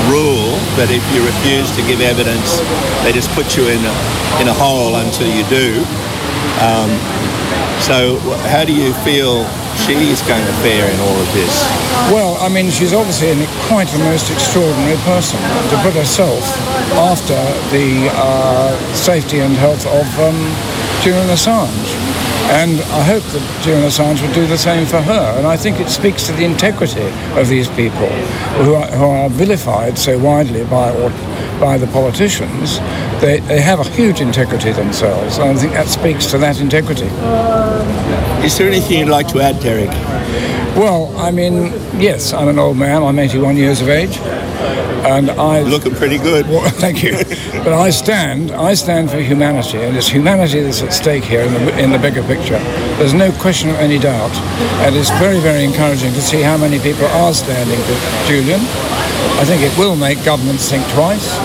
rule 0.07 0.55
that 0.79 0.87
if 0.87 1.03
you 1.11 1.19
refuse 1.27 1.67
to 1.75 1.83
give 1.83 1.99
evidence, 1.99 2.63
they 3.03 3.11
just 3.11 3.27
put 3.35 3.59
you 3.59 3.67
in 3.67 3.83
a, 3.83 3.95
in 4.39 4.47
a 4.47 4.55
hole 4.55 4.95
until 4.95 5.27
you 5.27 5.43
do. 5.51 5.83
Um, 6.63 6.87
so, 7.83 8.15
how 8.47 8.63
do 8.63 8.71
you 8.71 8.95
feel 9.03 9.43
she's 9.75 10.23
going 10.23 10.43
to 10.47 10.55
fare 10.63 10.87
in 10.87 10.99
all 11.03 11.19
of 11.19 11.27
this? 11.35 11.51
Well, 12.15 12.39
I 12.39 12.47
mean, 12.47 12.71
she's 12.71 12.95
obviously 12.95 13.31
an, 13.31 13.43
quite 13.67 13.91
a 13.91 13.99
most 13.99 14.31
extraordinary 14.31 14.95
person 15.03 15.39
to 15.71 15.75
put 15.83 15.99
herself 15.99 16.43
after 16.95 17.35
the 17.75 18.07
uh, 18.15 18.71
safety 18.95 19.39
and 19.39 19.51
health 19.55 19.85
of 19.87 20.07
um, 20.19 20.39
Julian 21.03 21.27
Assange. 21.27 22.08
And 22.49 22.81
I 22.81 23.03
hope 23.03 23.21
that 23.21 23.61
Julian 23.63 23.83
Assange 23.85 24.25
would 24.25 24.33
do 24.33 24.47
the 24.47 24.57
same 24.57 24.87
for 24.87 24.99
her. 24.99 25.37
And 25.37 25.45
I 25.45 25.55
think 25.55 25.79
it 25.79 25.87
speaks 25.87 26.25
to 26.25 26.31
the 26.31 26.45
integrity 26.45 27.07
of 27.39 27.47
these 27.47 27.67
people 27.69 28.09
who 28.63 28.73
are, 28.73 28.87
who 28.87 29.05
are 29.05 29.29
vilified 29.29 29.99
so 29.99 30.17
widely 30.17 30.65
by, 30.65 30.89
or, 30.89 31.11
by 31.59 31.77
the 31.77 31.85
politicians. 31.93 32.79
They, 33.21 33.39
they 33.41 33.61
have 33.61 33.79
a 33.79 33.89
huge 33.91 34.19
integrity 34.19 34.71
themselves. 34.71 35.37
And 35.37 35.49
I 35.51 35.61
think 35.61 35.73
that 35.73 35.87
speaks 35.87 36.25
to 36.31 36.39
that 36.39 36.59
integrity. 36.59 37.07
Um, 37.07 37.87
is 38.43 38.57
there 38.57 38.67
anything 38.67 38.97
you'd 38.99 39.09
like 39.09 39.27
to 39.27 39.41
add, 39.41 39.59
Derek? 39.61 39.91
Well, 40.75 41.15
I 41.17 41.29
mean, 41.29 41.71
yes, 42.01 42.33
I'm 42.33 42.47
an 42.47 42.57
old 42.57 42.77
man. 42.77 43.03
I'm 43.03 43.19
81 43.19 43.57
years 43.57 43.81
of 43.81 43.89
age. 43.89 44.17
And 45.05 45.31
I 45.31 45.61
looking 45.61 45.95
pretty 45.95 46.17
good. 46.17 46.47
Well, 46.47 46.69
thank 46.79 47.03
you. 47.03 47.13
but 47.63 47.73
I 47.73 47.89
stand, 47.89 48.51
I 48.51 48.73
stand 48.73 49.09
for 49.09 49.17
humanity, 49.19 49.77
and 49.77 49.95
it's 49.95 50.09
humanity 50.09 50.61
that's 50.61 50.81
at 50.81 50.93
stake 50.93 51.23
here 51.23 51.41
in 51.41 51.53
the 51.53 51.79
in 51.79 51.91
the 51.91 51.97
bigger 51.99 52.21
picture. 52.23 52.59
There's 52.99 53.13
no 53.13 53.31
question 53.31 53.69
of 53.69 53.77
any 53.77 53.97
doubt, 53.97 54.35
and 54.83 54.95
it's 54.95 55.09
very, 55.11 55.39
very 55.39 55.63
encouraging 55.63 56.13
to 56.13 56.21
see 56.21 56.41
how 56.41 56.57
many 56.57 56.79
people 56.79 57.05
are 57.05 57.33
standing 57.33 57.79
for 57.87 57.95
Julian. 58.27 58.59
I 59.39 59.45
think 59.45 59.61
it 59.63 59.75
will 59.77 59.95
make 59.95 60.23
governments 60.25 60.69
think 60.69 60.85
twice, 60.91 61.37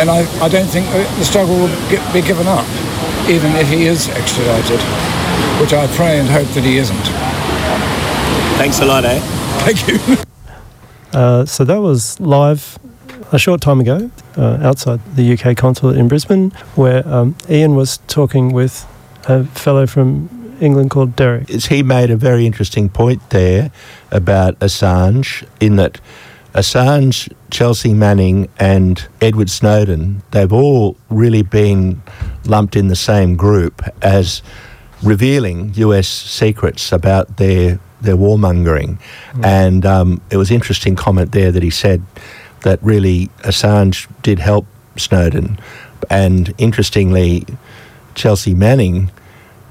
and 0.00 0.08
I, 0.10 0.24
I 0.40 0.48
don't 0.48 0.66
think 0.66 0.86
the 1.18 1.24
struggle 1.24 1.56
will 1.56 1.74
get, 1.90 2.00
be 2.12 2.22
given 2.22 2.46
up, 2.46 2.66
even 3.28 3.52
if 3.52 3.68
he 3.68 3.86
is 3.86 4.08
extradited, 4.08 4.80
which 5.60 5.74
I 5.74 5.86
pray 5.94 6.18
and 6.18 6.28
hope 6.28 6.48
that 6.56 6.64
he 6.64 6.78
isn't. 6.78 7.06
Thanks 8.56 8.80
a 8.80 8.86
lot, 8.86 9.04
eh? 9.04 9.20
Thank 9.66 9.88
you. 9.88 10.16
Uh, 11.12 11.44
so 11.44 11.64
that 11.64 11.80
was 11.80 12.18
live 12.18 12.78
a 13.34 13.38
short 13.38 13.60
time 13.60 13.80
ago 13.80 14.10
uh, 14.36 14.58
outside 14.62 15.00
the 15.16 15.32
UK 15.36 15.56
consulate 15.56 15.96
in 15.96 16.06
Brisbane, 16.06 16.50
where 16.76 17.06
um, 17.08 17.36
Ian 17.50 17.74
was 17.74 17.98
talking 18.06 18.52
with 18.52 18.86
a 19.24 19.44
fellow 19.44 19.86
from 19.86 20.56
England 20.60 20.90
called 20.90 21.16
Derek. 21.16 21.48
He 21.48 21.82
made 21.82 22.12
a 22.12 22.16
very 22.16 22.46
interesting 22.46 22.88
point 22.88 23.30
there 23.30 23.72
about 24.12 24.56
Assange, 24.60 25.44
in 25.58 25.74
that 25.76 26.00
Assange, 26.54 27.32
Chelsea 27.50 27.92
Manning, 27.92 28.48
and 28.60 29.04
Edward 29.20 29.50
Snowden, 29.50 30.22
they've 30.30 30.52
all 30.52 30.96
really 31.10 31.42
been 31.42 32.02
lumped 32.44 32.76
in 32.76 32.86
the 32.86 32.96
same 32.96 33.34
group 33.34 33.82
as 34.00 34.42
revealing 35.02 35.72
US 35.74 36.06
secrets 36.06 36.92
about 36.92 37.36
their 37.38 37.80
their 38.00 38.16
warmongering. 38.16 39.00
Mm. 39.32 39.44
And 39.44 39.86
um, 39.86 40.20
it 40.30 40.36
was 40.36 40.50
interesting 40.50 40.94
comment 40.94 41.32
there 41.32 41.50
that 41.50 41.62
he 41.62 41.70
said 41.70 42.02
that 42.64 42.82
really 42.82 43.28
Assange 43.42 44.08
did 44.22 44.40
help 44.40 44.66
Snowden. 44.96 45.58
And 46.10 46.52
interestingly, 46.58 47.46
Chelsea 48.14 48.54
Manning 48.54 49.10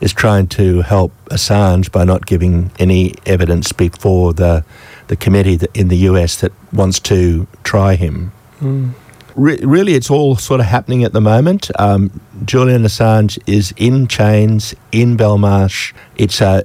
is 0.02 0.14
trying 0.14 0.48
to 0.48 0.82
help 0.82 1.12
Assange 1.26 1.92
by 1.92 2.04
not 2.04 2.26
giving 2.26 2.72
any 2.80 3.14
evidence 3.26 3.72
before 3.72 4.34
the 4.34 4.64
the 5.08 5.16
committee 5.16 5.60
in 5.74 5.90
the 5.90 5.98
US 6.10 6.40
that 6.42 6.52
wants 6.72 7.00
to 7.02 7.46
try 7.64 7.96
him. 7.96 8.32
Mm. 8.62 8.94
Re- 9.36 9.60
really, 9.64 9.96
it's 9.96 10.10
all 10.10 10.36
sort 10.36 10.60
of 10.60 10.68
happening 10.68 11.04
at 11.04 11.12
the 11.14 11.22
moment. 11.22 11.70
Um, 11.80 12.22
Julian 12.46 12.84
Assange 12.84 13.38
is 13.48 13.74
in 13.78 14.08
chains 14.08 14.76
in 14.92 15.18
Belmarsh. 15.18 15.94
It's 16.16 16.40
a, 16.40 16.64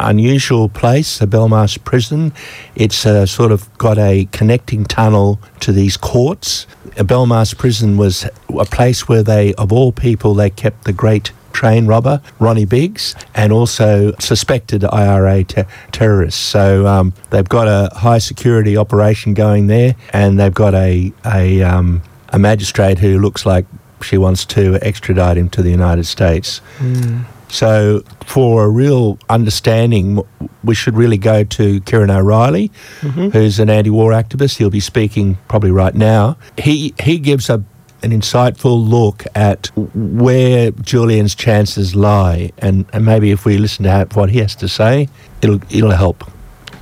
unusual 0.00 0.68
place, 0.68 1.18
the 1.18 1.26
Belmarsh 1.26 1.82
prison. 1.84 2.32
It's 2.74 3.06
uh, 3.06 3.26
sort 3.26 3.52
of 3.52 3.76
got 3.78 3.98
a 3.98 4.28
connecting 4.32 4.84
tunnel 4.84 5.40
to 5.60 5.72
these 5.72 5.96
courts. 5.96 6.66
A 6.96 7.04
Belmarsh 7.04 7.56
prison 7.56 7.96
was 7.96 8.26
a 8.48 8.64
place 8.64 9.08
where 9.08 9.22
they, 9.22 9.54
of 9.54 9.72
all 9.72 9.92
people, 9.92 10.34
they 10.34 10.50
kept 10.50 10.84
the 10.84 10.92
great 10.92 11.32
train 11.52 11.86
robber 11.86 12.20
Ronnie 12.38 12.64
Biggs 12.64 13.14
and 13.34 13.52
also 13.52 14.12
suspected 14.18 14.84
IRA 14.84 15.44
te- 15.44 15.62
terrorists. 15.92 16.40
So 16.40 16.86
um, 16.86 17.14
they've 17.30 17.48
got 17.48 17.68
a 17.68 17.94
high 17.94 18.18
security 18.18 18.76
operation 18.76 19.34
going 19.34 19.68
there, 19.68 19.94
and 20.12 20.38
they've 20.38 20.52
got 20.52 20.74
a 20.74 21.12
a, 21.24 21.62
um, 21.62 22.02
a 22.30 22.38
magistrate 22.38 22.98
who 22.98 23.18
looks 23.18 23.46
like 23.46 23.64
she 24.02 24.18
wants 24.18 24.44
to 24.44 24.74
extradite 24.82 25.38
him 25.38 25.48
to 25.50 25.62
the 25.62 25.70
United 25.70 26.04
States. 26.04 26.60
Mm. 26.78 27.24
So, 27.54 28.02
for 28.26 28.64
a 28.64 28.68
real 28.68 29.16
understanding, 29.28 30.20
we 30.64 30.74
should 30.74 30.96
really 30.96 31.16
go 31.16 31.44
to 31.44 31.80
Kieran 31.82 32.10
O'Reilly, 32.10 32.72
mm-hmm. 33.00 33.28
who's 33.28 33.60
an 33.60 33.70
anti-war 33.70 34.10
activist. 34.10 34.56
He'll 34.56 34.70
be 34.70 34.80
speaking 34.80 35.38
probably 35.46 35.70
right 35.70 35.94
now. 35.94 36.36
He 36.58 36.94
he 37.00 37.16
gives 37.18 37.48
a 37.48 37.62
an 38.02 38.10
insightful 38.10 38.76
look 38.86 39.22
at 39.36 39.70
where 39.94 40.72
Julian's 40.72 41.36
chances 41.36 41.94
lie, 41.94 42.50
and, 42.58 42.86
and 42.92 43.04
maybe 43.04 43.30
if 43.30 43.44
we 43.44 43.56
listen 43.56 43.84
to 43.84 44.08
what 44.14 44.30
he 44.30 44.40
has 44.40 44.56
to 44.56 44.66
say, 44.66 45.08
it'll 45.40 45.60
it'll 45.70 45.92
help. 45.92 46.28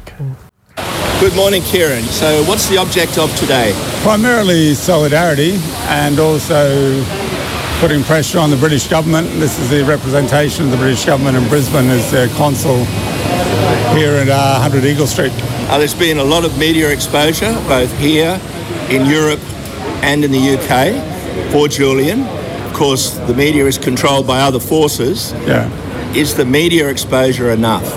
Okay. 0.02 0.24
Good 1.20 1.36
morning, 1.36 1.62
Kieran. 1.64 2.04
So, 2.04 2.44
what's 2.44 2.66
the 2.70 2.78
object 2.78 3.18
of 3.18 3.30
today? 3.36 3.74
Primarily 4.02 4.72
solidarity, 4.72 5.58
and 5.88 6.18
also 6.18 7.04
putting 7.82 8.04
pressure 8.04 8.38
on 8.38 8.48
the 8.48 8.56
British 8.56 8.86
government. 8.86 9.26
This 9.40 9.58
is 9.58 9.68
the 9.68 9.82
representation 9.82 10.66
of 10.66 10.70
the 10.70 10.76
British 10.76 11.04
government 11.04 11.36
in 11.36 11.48
Brisbane 11.48 11.88
as 11.88 12.12
their 12.12 12.28
consul 12.36 12.76
here 13.96 14.12
at 14.12 14.28
uh, 14.28 14.60
100 14.60 14.84
Eagle 14.84 15.08
Street. 15.08 15.32
Uh, 15.66 15.78
there's 15.78 15.92
been 15.92 16.18
a 16.18 16.22
lot 16.22 16.44
of 16.44 16.56
media 16.56 16.88
exposure, 16.90 17.52
both 17.66 17.92
here, 17.98 18.40
in 18.88 19.04
Europe, 19.04 19.40
and 20.04 20.24
in 20.24 20.30
the 20.30 20.38
UK, 20.38 21.50
for 21.50 21.66
Julian. 21.66 22.20
Of 22.68 22.74
course, 22.74 23.14
the 23.26 23.34
media 23.34 23.66
is 23.66 23.78
controlled 23.78 24.28
by 24.28 24.42
other 24.42 24.60
forces. 24.60 25.32
Yeah. 25.44 25.68
Is 26.14 26.36
the 26.36 26.44
media 26.44 26.88
exposure 26.88 27.50
enough? 27.50 27.96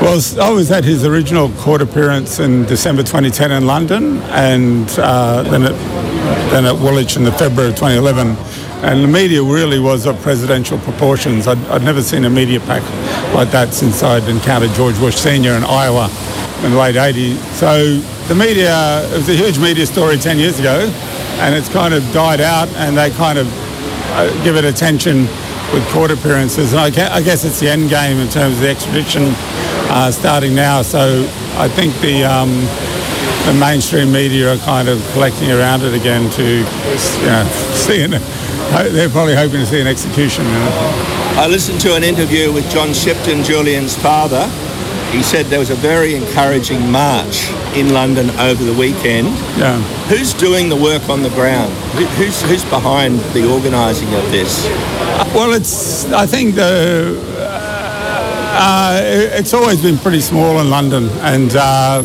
Well, 0.00 0.18
I 0.40 0.50
was 0.50 0.70
at 0.70 0.84
his 0.84 1.04
original 1.04 1.50
court 1.58 1.82
appearance 1.82 2.38
in 2.38 2.64
December 2.64 3.02
2010 3.02 3.50
in 3.50 3.66
London, 3.66 4.16
and 4.30 4.88
uh, 4.98 5.42
then 5.42 5.64
at 5.64 6.06
then 6.50 6.64
at 6.64 6.74
Woolwich 6.76 7.16
in 7.16 7.24
the 7.24 7.32
February 7.32 7.70
of 7.70 7.76
2011 7.76 8.36
and 8.86 9.02
the 9.02 9.08
media 9.08 9.42
really 9.42 9.80
was 9.80 10.06
of 10.06 10.16
presidential 10.22 10.78
proportions. 10.78 11.48
I'd, 11.48 11.58
I'd 11.66 11.82
never 11.82 12.00
seen 12.00 12.24
a 12.24 12.30
media 12.30 12.60
pack 12.60 12.82
like 13.34 13.50
that 13.50 13.74
since 13.74 14.00
I'd 14.04 14.28
encountered 14.28 14.70
George 14.74 14.96
Bush 15.00 15.16
Sr. 15.16 15.54
in 15.54 15.64
Iowa 15.64 16.08
in 16.62 16.70
the 16.70 16.78
late 16.78 16.94
80s. 16.94 17.34
So 17.58 17.98
the 18.28 18.36
media, 18.36 19.02
it 19.10 19.16
was 19.16 19.28
a 19.28 19.34
huge 19.34 19.58
media 19.58 19.86
story 19.86 20.18
10 20.18 20.38
years 20.38 20.60
ago, 20.60 20.88
and 21.42 21.52
it's 21.52 21.68
kind 21.68 21.94
of 21.94 22.00
died 22.12 22.40
out, 22.40 22.68
and 22.76 22.96
they 22.96 23.10
kind 23.10 23.40
of 23.40 23.48
uh, 24.14 24.30
give 24.44 24.54
it 24.54 24.64
attention 24.64 25.22
with 25.74 25.84
court 25.88 26.12
appearances. 26.12 26.72
And 26.72 26.80
I, 26.80 27.20
guess 27.22 27.44
it's 27.44 27.58
the 27.58 27.68
end 27.68 27.90
game 27.90 28.18
in 28.18 28.28
terms 28.28 28.54
of 28.54 28.60
the 28.60 28.68
extradition 28.68 29.24
uh, 29.90 30.12
starting 30.12 30.54
now. 30.54 30.82
So 30.82 31.28
I 31.58 31.66
think 31.66 31.92
the 32.00 32.22
um, 32.22 32.50
the 33.46 33.58
mainstream 33.58 34.12
media 34.12 34.54
are 34.54 34.58
kind 34.58 34.88
of 34.88 35.02
collecting 35.12 35.50
around 35.50 35.82
it 35.82 35.94
again 35.94 36.30
to 36.30 36.44
you 36.44 37.26
know, 37.26 37.44
see 37.74 38.02
it 38.02 38.45
they're 38.90 39.08
probably 39.08 39.34
hoping 39.34 39.60
to 39.60 39.66
see 39.66 39.80
an 39.80 39.86
execution. 39.86 40.44
You 40.44 40.52
know? 40.52 41.36
I 41.38 41.46
listened 41.48 41.80
to 41.82 41.94
an 41.94 42.04
interview 42.04 42.52
with 42.52 42.68
John 42.70 42.92
Shipton, 42.92 43.42
Julian's 43.44 43.96
father. 43.96 44.48
He 45.10 45.22
said 45.22 45.46
there 45.46 45.60
was 45.60 45.70
a 45.70 45.76
very 45.76 46.14
encouraging 46.14 46.90
march 46.90 47.48
in 47.74 47.92
London 47.94 48.28
over 48.38 48.64
the 48.64 48.74
weekend. 48.74 49.28
Yeah. 49.56 49.80
Who's 50.08 50.34
doing 50.34 50.68
the 50.68 50.76
work 50.76 51.08
on 51.08 51.22
the 51.22 51.30
ground? 51.30 51.72
Who's, 52.16 52.42
who's 52.42 52.64
behind 52.64 53.20
the 53.32 53.50
organising 53.50 54.12
of 54.14 54.30
this? 54.32 54.66
Well, 55.34 55.52
it's, 55.52 56.04
I 56.12 56.26
think 56.26 56.54
the, 56.56 57.35
uh, 58.58 59.00
it's 59.02 59.52
always 59.52 59.82
been 59.82 59.98
pretty 59.98 60.20
small 60.20 60.60
in 60.60 60.70
London, 60.70 61.08
and 61.20 61.54
uh, 61.54 62.02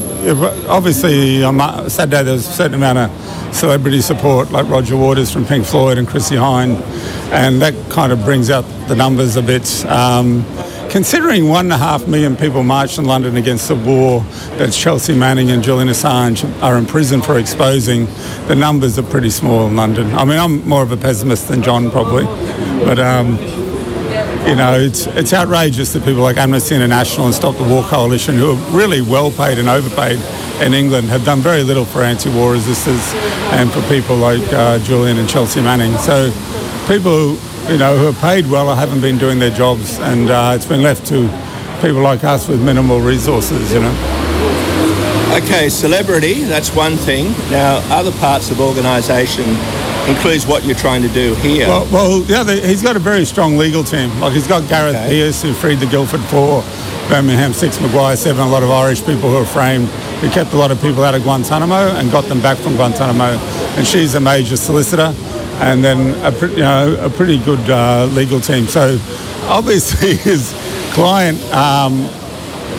obviously 0.67 1.43
on 1.43 1.89
Saturday 1.89 2.23
there 2.23 2.33
was 2.33 2.45
a 2.45 2.51
certain 2.51 2.73
amount 2.73 2.97
of 2.97 3.55
celebrity 3.55 4.01
support 4.01 4.51
like 4.51 4.67
Roger 4.67 4.97
Waters 4.97 5.31
from 5.31 5.45
Pink 5.45 5.65
Floyd 5.65 5.97
and 5.97 6.05
Chrissie 6.05 6.35
Hynde, 6.35 6.81
and 7.31 7.61
that 7.61 7.73
kind 7.89 8.11
of 8.11 8.23
brings 8.25 8.49
out 8.49 8.63
the 8.89 8.95
numbers 8.95 9.37
a 9.37 9.41
bit. 9.41 9.85
Um, 9.85 10.45
considering 10.89 11.47
one 11.47 11.67
and 11.67 11.73
a 11.73 11.77
half 11.77 12.05
million 12.05 12.35
people 12.35 12.63
marched 12.63 12.99
in 12.99 13.05
London 13.05 13.37
against 13.37 13.69
the 13.69 13.75
war 13.75 14.19
that 14.57 14.73
Chelsea 14.73 15.15
Manning 15.15 15.51
and 15.51 15.63
Julian 15.63 15.87
Assange 15.87 16.43
are 16.61 16.77
in 16.77 16.85
prison 16.85 17.21
for 17.21 17.39
exposing, 17.39 18.07
the 18.47 18.55
numbers 18.55 18.99
are 18.99 19.03
pretty 19.03 19.29
small 19.29 19.67
in 19.67 19.77
London. 19.77 20.13
I 20.15 20.25
mean, 20.25 20.37
I'm 20.37 20.67
more 20.67 20.83
of 20.83 20.91
a 20.91 20.97
pessimist 20.97 21.47
than 21.47 21.61
John 21.63 21.89
probably, 21.91 22.25
but 22.83 22.99
um, 22.99 23.37
you 24.47 24.55
know, 24.55 24.73
it's, 24.73 25.07
it's 25.07 25.33
outrageous 25.33 25.93
that 25.93 26.03
people 26.03 26.21
like 26.21 26.37
Amnesty 26.37 26.75
International 26.75 27.27
and 27.27 27.35
Stop 27.35 27.55
the 27.57 27.63
War 27.63 27.83
Coalition, 27.83 28.35
who 28.35 28.51
are 28.51 28.71
really 28.71 29.01
well 29.01 29.31
paid 29.31 29.59
and 29.59 29.69
overpaid 29.69 30.19
in 30.61 30.73
England, 30.73 31.07
have 31.07 31.23
done 31.23 31.39
very 31.39 31.63
little 31.63 31.85
for 31.85 32.01
anti-war 32.01 32.55
resistors 32.55 33.13
and 33.53 33.71
for 33.71 33.81
people 33.83 34.15
like 34.15 34.41
uh, 34.53 34.79
Julian 34.79 35.17
and 35.17 35.29
Chelsea 35.29 35.61
Manning. 35.61 35.95
So 35.97 36.31
people 36.87 37.35
who, 37.35 37.71
you 37.71 37.77
know, 37.77 37.97
who 37.97 38.07
are 38.09 38.21
paid 38.21 38.47
well 38.47 38.73
haven't 38.75 39.01
been 39.01 39.17
doing 39.17 39.39
their 39.39 39.51
jobs 39.51 39.99
and 39.99 40.29
uh, 40.29 40.53
it's 40.55 40.65
been 40.65 40.81
left 40.81 41.05
to 41.07 41.29
people 41.81 42.01
like 42.01 42.23
us 42.23 42.47
with 42.47 42.63
minimal 42.63 42.99
resources, 42.99 43.71
you 43.73 43.79
know. 43.79 45.37
Okay, 45.43 45.69
celebrity, 45.69 46.43
that's 46.43 46.75
one 46.75 46.97
thing. 46.97 47.31
Now, 47.49 47.81
other 47.89 48.11
parts 48.11 48.51
of 48.51 48.59
organisation 48.59 49.45
includes 50.07 50.45
what 50.47 50.63
you're 50.63 50.75
trying 50.75 51.01
to 51.01 51.07
do 51.09 51.35
here. 51.35 51.67
Well, 51.67 51.87
well 51.91 52.21
yeah, 52.23 52.43
he's 52.43 52.81
got 52.81 52.95
a 52.95 52.99
very 52.99 53.25
strong 53.25 53.57
legal 53.57 53.83
team. 53.83 54.17
Like 54.19 54.33
he's 54.33 54.47
got 54.47 54.67
Gareth 54.69 54.95
okay. 54.95 55.09
Peirce, 55.09 55.41
who 55.41 55.53
freed 55.53 55.79
the 55.79 55.85
Guildford 55.85 56.21
Four, 56.21 56.63
Birmingham 57.09 57.53
Six, 57.53 57.79
Maguire 57.79 58.15
Seven, 58.15 58.41
a 58.41 58.49
lot 58.49 58.63
of 58.63 58.71
Irish 58.71 59.05
people 59.05 59.29
who 59.29 59.37
were 59.37 59.45
framed. 59.45 59.87
He 60.21 60.29
kept 60.29 60.53
a 60.53 60.57
lot 60.57 60.71
of 60.71 60.81
people 60.81 61.03
out 61.03 61.15
of 61.15 61.23
Guantanamo 61.23 61.95
and 61.97 62.11
got 62.11 62.25
them 62.25 62.41
back 62.41 62.57
from 62.57 62.75
Guantanamo. 62.75 63.37
And 63.77 63.87
she's 63.87 64.15
a 64.15 64.19
major 64.19 64.57
solicitor, 64.57 65.13
and 65.61 65.83
then 65.83 66.15
a, 66.25 66.47
you 66.47 66.57
know, 66.57 66.97
a 66.99 67.09
pretty 67.09 67.37
good 67.39 67.69
uh, 67.69 68.05
legal 68.11 68.39
team. 68.39 68.65
So 68.67 68.97
obviously 69.43 70.15
his 70.29 70.53
client. 70.93 71.41
Um, 71.53 72.09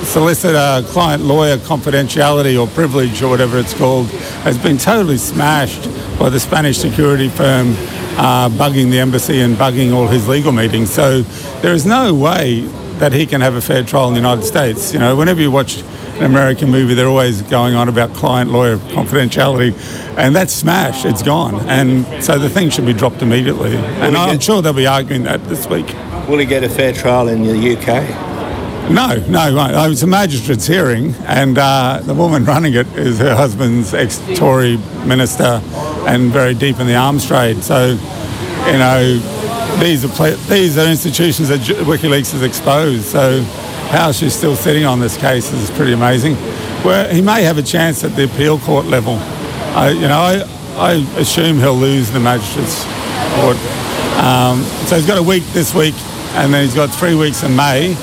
solicitor, 0.05 0.83
client 0.89 1.23
lawyer 1.23 1.57
confidentiality 1.59 2.61
or 2.61 2.67
privilege 2.69 3.23
or 3.23 3.29
whatever 3.29 3.59
it's 3.59 3.75
called 3.75 4.09
has 4.45 4.59
been 4.59 4.79
totally 4.79 5.19
smashed 5.19 5.85
by 6.19 6.29
the 6.29 6.41
Spanish 6.41 6.79
security 6.79 7.29
firm 7.29 7.69
uh, 8.17 8.49
bugging 8.51 8.91
the 8.91 8.99
embassy 8.99 9.41
and 9.41 9.57
bugging 9.57 9.93
all 9.95 10.07
his 10.07 10.29
legal 10.29 10.53
meetings. 10.53 10.91
So 10.91 11.23
there 11.63 11.73
is 11.73 11.87
no 11.87 12.15
way 12.15 12.61
that 12.99 13.13
he 13.13 13.27
can 13.27 13.41
have 13.41 13.55
a 13.55 13.61
fair 13.61 13.83
trial 13.83 14.09
in 14.09 14.15
the 14.15 14.21
United 14.21 14.45
States. 14.45 14.93
You 14.93 14.99
know, 14.99 15.17
whenever 15.17 15.41
you 15.41 15.51
watch 15.51 15.83
an 16.17 16.25
American 16.25 16.71
movie, 16.71 16.95
they're 16.95 17.09
always 17.09 17.43
going 17.43 17.75
on 17.75 17.89
about 17.89 18.13
client 18.15 18.51
lawyer 18.51 18.77
confidentiality, 18.77 19.73
and 20.17 20.37
that's 20.37 20.53
smashed. 20.53 21.05
It's 21.05 21.23
gone, 21.23 21.57
and 21.69 22.23
so 22.23 22.39
the 22.39 22.51
thing 22.51 22.71
should 22.71 22.87
be 22.87 22.93
dropped 22.93 23.23
immediately. 23.23 23.77
And 23.77 24.17
I'm 24.17 24.39
sure 24.39 24.63
they'll 24.63 24.73
be 24.73 24.87
arguing 24.87 25.25
that 25.25 25.43
this 25.49 25.67
week. 25.67 25.87
Will 26.29 26.39
he 26.39 26.47
get 26.47 26.63
a 26.63 26.69
fair 26.69 26.93
trial 26.93 27.29
in 27.29 27.43
the 27.43 27.77
UK? 27.77 28.32
No, 28.91 29.17
no. 29.29 29.85
It 29.85 29.89
was 29.89 30.03
a 30.03 30.07
magistrate's 30.07 30.67
hearing, 30.67 31.15
and 31.27 31.57
uh, 31.57 32.01
the 32.03 32.15
woman 32.15 32.45
running 32.45 32.75
it 32.75 32.87
is 32.95 33.19
her 33.19 33.35
husband's 33.35 33.95
ex-Tory 33.95 34.77
minister 35.07 35.63
and 36.07 36.31
very 36.31 36.55
deep 36.55 36.79
in 36.79 36.87
the 36.87 36.97
arms 36.97 37.27
trade. 37.27 37.63
So, 37.63 37.99
you 38.67 38.79
know, 38.79 39.19
these 39.79 40.05
are 40.05 40.31
these 40.49 40.77
are 40.77 40.87
institutions 40.87 41.49
that 41.49 41.61
WikiLeaks 41.61 42.33
has 42.33 42.43
exposed. 42.43 43.05
So, 43.05 43.43
how 43.89 44.13
she's 44.13 44.35
still 44.35 44.57
sitting 44.57 44.85
on 44.85 45.01
this 45.01 45.17
case 45.17 45.51
is 45.53 45.71
pretty 45.71 45.93
amazing. 45.93 46.35
Where 46.85 47.13
he 47.13 47.23
may 47.23 47.45
have 47.45 47.59
a 47.59 47.63
chance 47.63 48.05
at 48.05 48.15
the 48.17 48.25
appeal 48.25 48.59
court 48.59 48.87
level. 48.87 49.15
I, 49.75 49.91
you 49.91 50.09
know, 50.09 50.19
I, 50.19 50.43
I 50.77 50.93
assume 51.19 51.59
he'll 51.59 51.75
lose 51.75 52.11
the 52.11 52.21
magistrates 52.21 52.85
court. 53.37 53.57
Um, 54.23 54.63
so 54.87 54.97
he's 54.97 55.07
got 55.07 55.19
a 55.19 55.23
week 55.23 55.45
this 55.55 55.73
week, 55.75 55.95
and 56.35 56.53
then 56.53 56.65
he's 56.65 56.75
got 56.75 56.91
three 56.91 57.15
weeks 57.15 57.43
in 57.43 57.57
May 57.57 57.97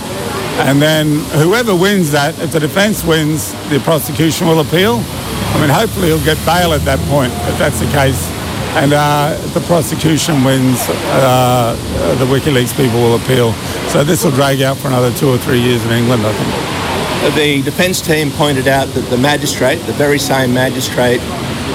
and 0.60 0.82
then 0.82 1.20
whoever 1.42 1.76
wins 1.76 2.12
that, 2.12 2.38
if 2.40 2.52
the 2.52 2.60
defence 2.60 3.04
wins, 3.04 3.54
the 3.70 3.80
prosecution 3.80 4.48
will 4.48 4.60
appeal. 4.60 5.02
I 5.02 5.58
mean, 5.62 5.70
hopefully 5.70 6.08
he'll 6.08 6.24
get 6.24 6.38
bail 6.46 6.74
at 6.74 6.82
that 6.86 7.00
point, 7.10 7.32
if 7.48 7.58
that's 7.58 7.80
the 7.80 7.90
case. 7.92 8.20
And 8.76 8.94
uh, 8.94 9.36
if 9.40 9.54
the 9.54 9.62
prosecution 9.62 10.44
wins, 10.44 10.78
uh, 10.90 11.76
the 12.20 12.26
WikiLeaks 12.26 12.76
people 12.78 13.00
will 13.00 13.16
appeal. 13.16 13.54
So 13.90 14.04
this 14.04 14.24
will 14.24 14.32
drag 14.32 14.62
out 14.62 14.78
for 14.78 14.88
another 14.88 15.12
two 15.14 15.30
or 15.30 15.38
three 15.38 15.60
years 15.60 15.84
in 15.86 15.92
England, 15.92 16.24
I 16.26 16.34
think. 16.34 17.36
The 17.36 17.62
defence 17.64 18.02
team 18.02 18.30
pointed 18.32 18.68
out 18.68 18.88
that 18.90 19.10
the 19.10 19.18
magistrate, 19.18 19.78
the 19.88 19.94
very 19.94 20.20
same 20.20 20.54
magistrate, 20.54 21.20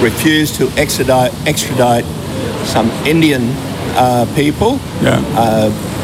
refused 0.01 0.55
to 0.55 0.69
extradite, 0.77 1.33
extradite 1.47 2.05
some 2.65 2.89
Indian 3.05 3.49
uh, 3.97 4.25
people. 4.35 4.79
Yeah 5.01 5.21
uh, 5.35 5.94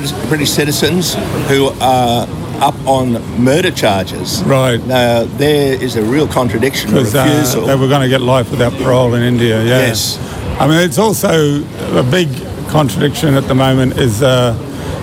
British, 0.00 0.50
citizens 0.50 1.14
who 1.48 1.68
are 1.80 2.26
up 2.60 2.74
on 2.86 3.12
murder 3.40 3.70
charges. 3.70 4.42
Right. 4.42 4.80
Uh, 4.80 5.24
there 5.36 5.80
is 5.80 5.94
a 5.94 6.02
real 6.02 6.26
contradiction. 6.26 6.90
Because 6.90 7.14
uh, 7.14 7.66
they 7.66 7.76
were 7.76 7.86
going 7.86 8.02
to 8.02 8.08
get 8.08 8.20
life 8.20 8.50
without 8.50 8.72
parole 8.72 9.14
in 9.14 9.22
India. 9.22 9.60
Yeah. 9.62 9.86
Yes. 9.86 10.18
I 10.58 10.66
mean, 10.66 10.80
it's 10.80 10.98
also 10.98 11.62
a 11.96 12.02
big 12.02 12.28
contradiction 12.68 13.34
at 13.34 13.44
the 13.44 13.54
moment 13.54 13.96
is 13.98 14.20
uh, 14.20 14.52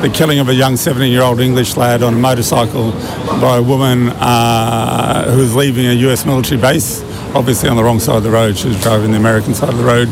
the 0.02 0.10
killing 0.10 0.40
of 0.40 0.50
a 0.50 0.54
young 0.54 0.74
17-year-old 0.74 1.40
English 1.40 1.78
lad 1.78 2.04
on 2.04 2.16
a 2.16 2.18
motorcycle 2.18 2.92
by 3.40 3.58
a 3.58 3.64
woman 3.64 4.10
uh, 4.16 5.32
who 5.32 5.38
was 5.38 5.56
leaving 5.56 5.86
a 5.86 5.94
U.S. 5.94 6.26
military 6.26 6.60
base, 6.60 7.02
obviously 7.34 7.70
on 7.70 7.78
the 7.78 7.84
wrong 7.84 8.00
side 8.00 8.18
of 8.18 8.24
the 8.24 8.32
road. 8.32 8.58
She 8.58 8.68
was 8.68 8.82
driving 8.82 9.12
the 9.12 9.18
American 9.18 9.54
side 9.54 9.70
of 9.70 9.78
the 9.78 9.86
road, 9.86 10.10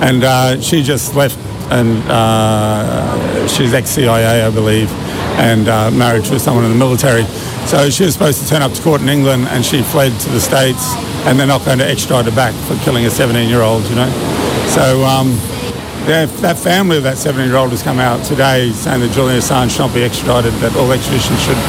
and 0.00 0.22
uh, 0.22 0.60
she 0.60 0.84
just 0.84 1.16
left 1.16 1.38
and 1.70 2.02
uh, 2.10 3.46
she's 3.46 3.72
ex-CIA, 3.72 4.42
I 4.42 4.50
believe, 4.50 4.90
and 5.38 5.68
uh, 5.68 5.90
married 5.90 6.24
to 6.26 6.38
someone 6.38 6.64
in 6.64 6.70
the 6.70 6.78
military. 6.78 7.24
So 7.66 7.88
she 7.90 8.04
was 8.04 8.12
supposed 8.12 8.42
to 8.42 8.48
turn 8.48 8.62
up 8.62 8.72
to 8.72 8.82
court 8.82 9.00
in 9.00 9.08
England, 9.08 9.46
and 9.48 9.64
she 9.64 9.82
fled 9.82 10.18
to 10.20 10.28
the 10.30 10.40
States, 10.40 10.94
and 11.26 11.38
they're 11.38 11.46
not 11.46 11.64
going 11.64 11.78
to 11.78 11.88
extradite 11.88 12.24
her 12.24 12.34
back 12.34 12.54
for 12.66 12.76
killing 12.84 13.06
a 13.06 13.08
17-year-old, 13.08 13.84
you 13.84 13.94
know. 13.94 14.10
So 14.68 15.04
um, 15.04 15.36
that 16.06 16.58
family 16.58 16.96
of 16.96 17.04
that 17.04 17.16
17-year-old 17.16 17.70
has 17.70 17.82
come 17.82 17.98
out 17.98 18.24
today 18.24 18.72
saying 18.72 19.00
that 19.00 19.12
Julian 19.12 19.38
Assange 19.38 19.70
should 19.70 19.80
not 19.80 19.94
be 19.94 20.02
extradited, 20.02 20.58
that 20.60 20.74
all 20.76 20.90
extradition 20.92 21.36
should 21.36 21.60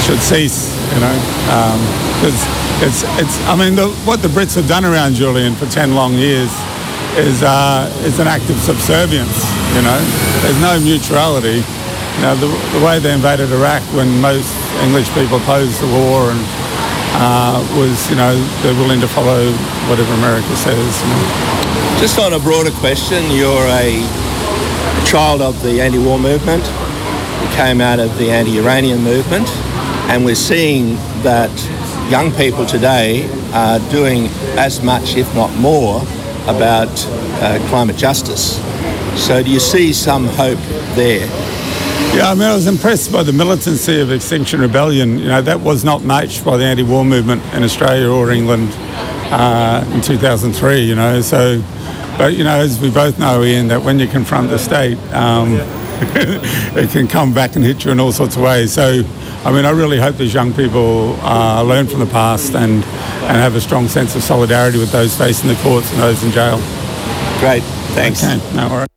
should 0.00 0.18
cease, 0.18 0.72
you 0.94 1.00
know, 1.00 1.12
um, 1.52 1.78
it's 2.24 2.40
it's. 2.82 3.04
I 3.46 3.56
mean, 3.56 3.76
the, 3.76 3.88
what 4.08 4.22
the 4.22 4.28
Brits 4.28 4.56
have 4.56 4.66
done 4.66 4.86
around 4.86 5.14
Julian 5.14 5.54
for 5.54 5.66
10 5.66 5.94
long 5.94 6.14
years 6.14 6.48
is 7.16 7.42
uh, 7.42 7.90
is 8.04 8.18
an 8.18 8.28
act 8.28 8.48
of 8.50 8.56
subservience. 8.58 9.44
You 9.74 9.82
know, 9.82 9.98
there's 10.42 10.60
no 10.60 10.78
mutuality. 10.80 11.62
You 12.16 12.22
know, 12.22 12.36
the, 12.36 12.48
the 12.78 12.84
way 12.84 12.98
they 12.98 13.12
invaded 13.12 13.50
Iraq 13.52 13.82
when 13.94 14.20
most 14.20 14.52
English 14.82 15.08
people 15.14 15.38
opposed 15.38 15.80
the 15.80 15.88
war 15.88 16.30
and 16.30 16.42
uh, 17.16 17.58
was, 17.78 18.10
you 18.10 18.16
know, 18.16 18.34
they're 18.62 18.74
willing 18.74 19.00
to 19.00 19.08
follow 19.08 19.50
whatever 19.88 20.12
America 20.14 20.54
says. 20.56 21.02
You 21.02 21.08
know. 21.08 21.98
Just 22.00 22.18
on 22.18 22.32
a 22.32 22.38
broader 22.38 22.70
question, 22.72 23.24
you're 23.30 23.66
a 23.68 24.00
child 25.06 25.40
of 25.40 25.60
the 25.62 25.80
anti-war 25.80 26.18
movement. 26.18 26.64
You 27.42 27.48
came 27.56 27.80
out 27.80 27.98
of 28.00 28.16
the 28.18 28.30
anti-Iranian 28.30 29.02
movement, 29.02 29.48
and 30.08 30.24
we're 30.24 30.34
seeing 30.34 30.94
that 31.22 31.50
young 32.10 32.32
people 32.32 32.66
today 32.66 33.28
are 33.52 33.78
doing 33.90 34.26
as 34.58 34.82
much, 34.82 35.16
if 35.16 35.32
not 35.34 35.54
more, 35.56 36.02
about 36.44 36.88
uh, 37.42 37.58
climate 37.68 37.96
justice. 37.96 38.56
So 39.16 39.42
do 39.42 39.50
you 39.50 39.60
see 39.60 39.92
some 39.92 40.26
hope 40.26 40.58
there? 40.94 41.26
Yeah, 42.14 42.30
I 42.30 42.34
mean, 42.34 42.42
I 42.42 42.54
was 42.54 42.66
impressed 42.66 43.12
by 43.12 43.22
the 43.22 43.32
militancy 43.32 44.00
of 44.00 44.10
Extinction 44.10 44.60
Rebellion. 44.60 45.18
You 45.18 45.28
know, 45.28 45.42
that 45.42 45.60
was 45.60 45.84
not 45.84 46.02
matched 46.02 46.44
by 46.44 46.56
the 46.56 46.64
anti-war 46.64 47.04
movement 47.04 47.42
in 47.54 47.62
Australia 47.62 48.08
or 48.10 48.32
England 48.32 48.70
uh, 49.30 49.88
in 49.94 50.00
2003. 50.00 50.80
You 50.80 50.96
know, 50.96 51.20
so, 51.20 51.62
but 52.18 52.34
you 52.34 52.42
know, 52.42 52.58
as 52.58 52.80
we 52.80 52.90
both 52.90 53.18
know, 53.18 53.44
Ian, 53.44 53.68
that 53.68 53.82
when 53.82 54.00
you 54.00 54.08
confront 54.08 54.50
the 54.50 54.58
state, 54.58 54.98
um, 55.12 55.58
it 56.76 56.90
can 56.90 57.06
come 57.06 57.34
back 57.34 57.56
and 57.56 57.64
hit 57.64 57.84
you 57.84 57.90
in 57.90 58.00
all 58.00 58.12
sorts 58.12 58.36
of 58.36 58.42
ways. 58.42 58.72
So, 58.72 59.02
I 59.44 59.52
mean, 59.52 59.64
I 59.64 59.70
really 59.70 59.98
hope 59.98 60.16
these 60.16 60.34
young 60.34 60.52
people 60.52 61.14
uh, 61.22 61.62
learn 61.62 61.86
from 61.86 62.00
the 62.00 62.06
past 62.06 62.54
and, 62.54 62.72
and 62.72 63.36
have 63.36 63.54
a 63.54 63.60
strong 63.60 63.88
sense 63.88 64.14
of 64.16 64.22
solidarity 64.22 64.78
with 64.78 64.92
those 64.92 65.16
facing 65.16 65.48
the 65.48 65.56
courts 65.56 65.90
and 65.92 66.00
those 66.00 66.22
in 66.24 66.30
jail. 66.30 66.56
Great, 67.40 67.62
thanks. 67.94 68.24
Okay, 68.24 68.38
no 68.54 68.68
worries. 68.68 68.89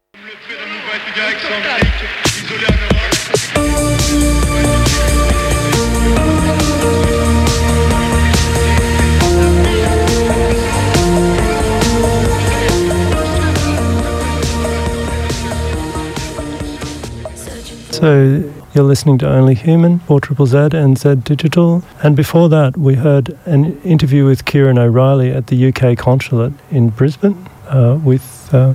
So 18.04 18.44
you're 18.74 18.84
listening 18.84 19.18
to 19.20 19.30
Only 19.30 19.56
Human, 19.56 20.00
4 20.00 20.20
Triple 20.20 20.46
Z 20.46 20.58
and 20.74 20.98
Z 20.98 21.16
Digital. 21.24 21.84
And 22.04 22.18
before 22.18 22.50
that, 22.50 22.76
we 22.76 22.96
heard 22.96 23.38
an 23.46 23.82
interview 23.84 24.26
with 24.26 24.44
Kieran 24.44 24.78
O'Reilly 24.78 25.32
at 25.32 25.48
the 25.48 25.70
UK 25.70 25.98
Consulate 25.98 26.52
in 26.70 26.90
Brisbane 26.90 27.48
uh, 27.70 27.98
with 28.04 28.54
uh, 28.54 28.74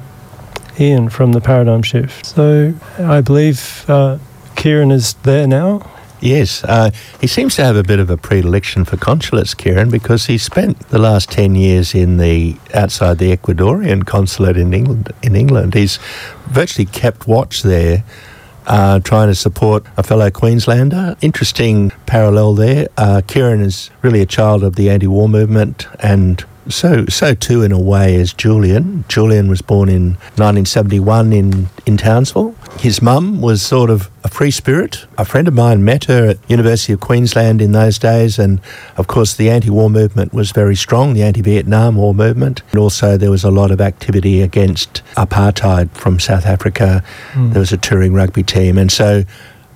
Ian 0.80 1.10
from 1.10 1.32
the 1.32 1.42
Paradigm 1.42 1.82
Shift. 1.82 2.24
So 2.24 2.72
I 3.00 3.20
believe 3.20 3.84
uh, 3.86 4.16
Kieran 4.56 4.90
is 4.90 5.12
there 5.24 5.46
now. 5.46 5.86
Yes, 6.20 6.64
uh, 6.64 6.90
he 7.20 7.26
seems 7.26 7.54
to 7.56 7.64
have 7.64 7.76
a 7.76 7.82
bit 7.82 8.00
of 8.00 8.08
a 8.08 8.16
predilection 8.16 8.86
for 8.86 8.96
consulates, 8.96 9.52
Kieran, 9.52 9.90
because 9.90 10.24
he 10.24 10.38
spent 10.38 10.88
the 10.88 10.98
last 10.98 11.30
ten 11.30 11.54
years 11.54 11.94
in 11.94 12.16
the 12.16 12.56
outside 12.72 13.18
the 13.18 13.36
Ecuadorian 13.36 14.06
consulate 14.06 14.56
in 14.56 14.72
England. 14.72 15.12
In 15.22 15.36
England, 15.36 15.74
he's 15.74 15.98
virtually 16.46 16.86
kept 16.86 17.28
watch 17.28 17.62
there 17.62 18.04
uh, 18.68 19.00
trying 19.00 19.28
to 19.28 19.34
support 19.34 19.84
a 19.96 20.02
fellow 20.02 20.30
Queenslander. 20.30 21.16
Interesting 21.20 21.90
parallel 22.06 22.54
there. 22.54 22.88
Uh, 22.96 23.22
Kieran 23.26 23.60
is 23.60 23.90
really 24.02 24.20
a 24.20 24.26
child 24.26 24.62
of 24.62 24.76
the 24.76 24.90
anti-war 24.90 25.28
movement 25.28 25.86
and 26.00 26.44
so, 26.68 27.06
so 27.06 27.34
too, 27.34 27.62
in 27.62 27.72
a 27.72 27.80
way, 27.80 28.14
is 28.14 28.32
Julian. 28.32 29.04
Julian 29.08 29.48
was 29.48 29.62
born 29.62 29.88
in 29.88 30.10
1971 30.36 31.32
in, 31.32 31.68
in 31.86 31.96
Townsville. 31.96 32.54
His 32.78 33.00
mum 33.02 33.40
was 33.40 33.62
sort 33.62 33.90
of 33.90 34.10
a 34.24 34.28
free 34.28 34.50
spirit. 34.50 35.06
A 35.16 35.24
friend 35.24 35.48
of 35.48 35.54
mine 35.54 35.84
met 35.84 36.04
her 36.04 36.28
at 36.28 36.50
University 36.50 36.92
of 36.92 37.00
Queensland 37.00 37.60
in 37.60 37.72
those 37.72 37.98
days, 37.98 38.38
and 38.38 38.60
of 38.96 39.06
course, 39.06 39.34
the 39.34 39.50
anti-war 39.50 39.90
movement 39.90 40.32
was 40.32 40.52
very 40.52 40.76
strong, 40.76 41.14
the 41.14 41.22
anti-Vietnam 41.22 41.96
War 41.96 42.14
movement, 42.14 42.62
and 42.70 42.80
also 42.80 43.16
there 43.16 43.30
was 43.30 43.44
a 43.44 43.50
lot 43.50 43.70
of 43.70 43.80
activity 43.80 44.42
against 44.42 45.02
apartheid 45.16 45.90
from 45.92 46.20
South 46.20 46.46
Africa. 46.46 47.02
Mm. 47.32 47.52
There 47.52 47.60
was 47.60 47.72
a 47.72 47.78
touring 47.78 48.12
rugby 48.12 48.42
team, 48.42 48.78
and 48.78 48.92
so 48.92 49.24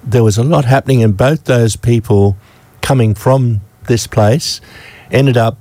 there 0.05 0.25
was 0.25 0.39
a 0.39 0.45
lot 0.45 0.65
happening, 0.65 1.03
and 1.03 1.17
both 1.17 1.45
those 1.45 1.77
people 1.77 2.37
coming 2.83 3.15
from 3.15 3.61
this 3.87 4.07
place 4.07 4.61
ended 5.11 5.37
up 5.37 5.59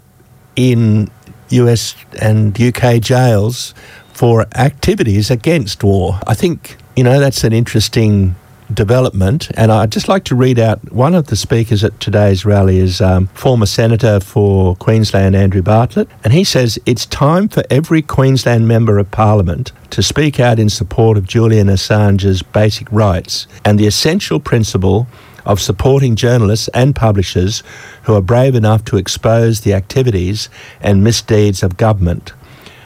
in 0.56 1.10
US 1.52 1.96
and 2.20 2.60
UK 2.60 3.02
jails 3.02 3.74
for 4.14 4.46
activities 4.56 5.32
against 5.32 5.84
war. 5.84 6.20
I 6.28 6.34
think, 6.34 6.78
you 6.96 7.04
know, 7.04 7.20
that's 7.20 7.44
an 7.44 7.54
interesting 7.54 8.36
development. 8.74 9.50
And 9.56 9.72
I'd 9.72 9.92
just 9.92 10.08
like 10.08 10.24
to 10.26 10.36
read 10.36 10.60
out 10.60 10.92
one 10.92 11.16
of 11.16 11.28
the 11.28 11.36
speakers 11.36 11.84
at 11.84 12.00
today's 12.00 12.46
rally 12.46 12.78
is 12.78 13.02
um, 13.02 13.28
former 13.28 13.66
Senator 13.66 14.20
for 14.20 14.76
Queensland, 14.78 15.36
Andrew 15.36 15.62
Bartlett. 15.62 16.08
And 16.24 16.34
he 16.34 16.44
says 16.44 16.80
it's 16.86 17.06
time 17.06 17.50
for 17.50 17.64
every 17.70 18.02
Queensland 18.02 18.68
Member 18.68 18.98
of 18.98 19.12
Parliament 19.12 19.72
to 19.92 20.02
speak 20.02 20.40
out 20.40 20.60
in 20.60 20.70
support 20.70 21.18
of 21.18 21.28
Julian 21.28 21.68
Assange's 21.68 22.42
basic 22.42 22.92
rights 22.92 23.48
and 23.66 23.78
the 23.78 23.88
essential 23.88 24.40
principle 24.40 25.08
of 25.46 25.60
supporting 25.60 26.16
journalists 26.16 26.68
and 26.70 26.96
publishers 26.96 27.64
who 28.04 28.16
are 28.16 28.22
brave 28.22 28.56
enough 28.56 28.84
to 28.86 28.98
expose 28.98 29.62
the 29.62 29.74
activities 29.74 30.50
and 30.82 31.04
misdeeds 31.04 31.64
of 31.64 31.78
government. 31.78 32.34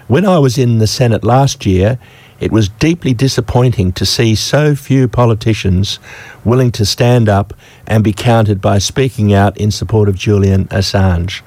When 0.07 0.25
I 0.25 0.39
was 0.39 0.57
in 0.57 0.77
the 0.77 0.87
Senate 0.87 1.23
last 1.23 1.65
year, 1.65 1.97
it 2.39 2.51
was 2.51 2.69
deeply 2.69 3.13
disappointing 3.13 3.93
to 3.93 4.05
see 4.05 4.35
so 4.35 4.75
few 4.75 5.07
politicians 5.07 5.99
willing 6.43 6.71
to 6.73 6.85
stand 6.85 7.29
up 7.29 7.53
and 7.87 8.03
be 8.03 8.13
counted 8.13 8.61
by 8.61 8.77
speaking 8.77 9.33
out 9.33 9.57
in 9.57 9.71
support 9.71 10.09
of 10.09 10.15
Julian 10.15 10.65
Assange. 10.65 11.41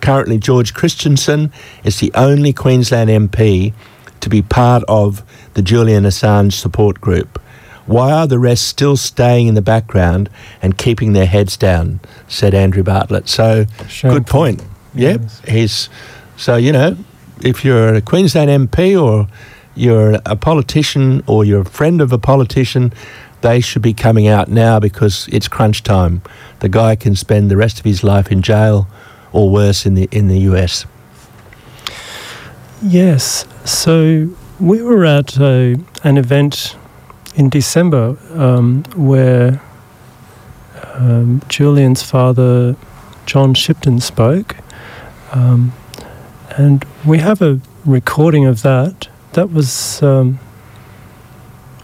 Currently, 0.00 0.38
George 0.38 0.74
Christensen 0.74 1.52
is 1.84 2.00
the 2.00 2.10
only 2.14 2.52
Queensland 2.52 3.08
MP 3.08 3.72
to 4.20 4.28
be 4.28 4.42
part 4.42 4.82
of 4.88 5.22
the 5.54 5.62
Julian 5.62 6.04
Assange 6.04 6.52
support 6.52 7.00
group. 7.00 7.41
Why 7.86 8.12
are 8.12 8.26
the 8.26 8.38
rest 8.38 8.66
still 8.68 8.96
staying 8.96 9.48
in 9.48 9.54
the 9.54 9.62
background 9.62 10.30
and 10.60 10.78
keeping 10.78 11.12
their 11.12 11.26
heads 11.26 11.56
down? 11.56 12.00
said 12.28 12.54
Andrew 12.54 12.82
Bartlett. 12.82 13.28
So, 13.28 13.66
Shameful. 13.88 14.20
good 14.20 14.26
point. 14.26 14.62
Yep. 14.94 15.20
Yes. 15.22 15.42
He's, 15.48 15.88
so, 16.36 16.56
you 16.56 16.72
know, 16.72 16.96
if 17.42 17.64
you're 17.64 17.94
a 17.94 18.00
Queensland 18.00 18.68
MP 18.68 19.00
or 19.00 19.28
you're 19.74 20.20
a 20.26 20.36
politician 20.36 21.22
or 21.26 21.44
you're 21.44 21.62
a 21.62 21.64
friend 21.64 22.00
of 22.00 22.12
a 22.12 22.18
politician, 22.18 22.92
they 23.40 23.60
should 23.60 23.82
be 23.82 23.92
coming 23.92 24.28
out 24.28 24.48
now 24.48 24.78
because 24.78 25.28
it's 25.32 25.48
crunch 25.48 25.82
time. 25.82 26.22
The 26.60 26.68
guy 26.68 26.94
can 26.94 27.16
spend 27.16 27.50
the 27.50 27.56
rest 27.56 27.78
of 27.78 27.84
his 27.84 28.04
life 28.04 28.30
in 28.30 28.42
jail 28.42 28.86
or 29.32 29.50
worse 29.50 29.84
in 29.84 29.94
the 29.94 30.08
in 30.12 30.28
the 30.28 30.38
US. 30.40 30.86
Yes. 32.82 33.46
So 33.64 34.28
we 34.58 34.82
were 34.82 35.04
at 35.04 35.38
a, 35.38 35.76
an 36.04 36.18
event 36.18 36.76
in 37.34 37.48
December 37.48 38.16
um, 38.34 38.84
where 38.94 39.60
um, 40.94 41.42
Julian's 41.48 42.02
father, 42.02 42.76
John 43.26 43.54
Shipton, 43.54 44.00
spoke. 44.00 44.56
Um, 45.32 45.72
and 46.50 46.84
we 47.06 47.18
have 47.18 47.40
a 47.40 47.60
recording 47.84 48.44
of 48.46 48.62
that. 48.62 49.08
That 49.32 49.50
was 49.50 50.02
um, 50.02 50.38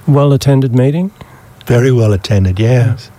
well 0.06 0.32
attended 0.32 0.74
meeting. 0.74 1.10
Very 1.66 1.92
well 1.92 2.12
attended, 2.12 2.58
yeah. 2.58 2.96
Yes. 2.96 3.10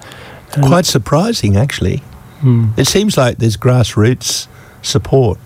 Quite 0.51 0.85
surprising, 0.85 1.55
actually. 1.55 1.97
Hmm. 2.41 2.69
It 2.77 2.87
seems 2.87 3.17
like 3.17 3.37
there's 3.37 3.57
grassroots 3.57 4.47
support, 4.81 5.37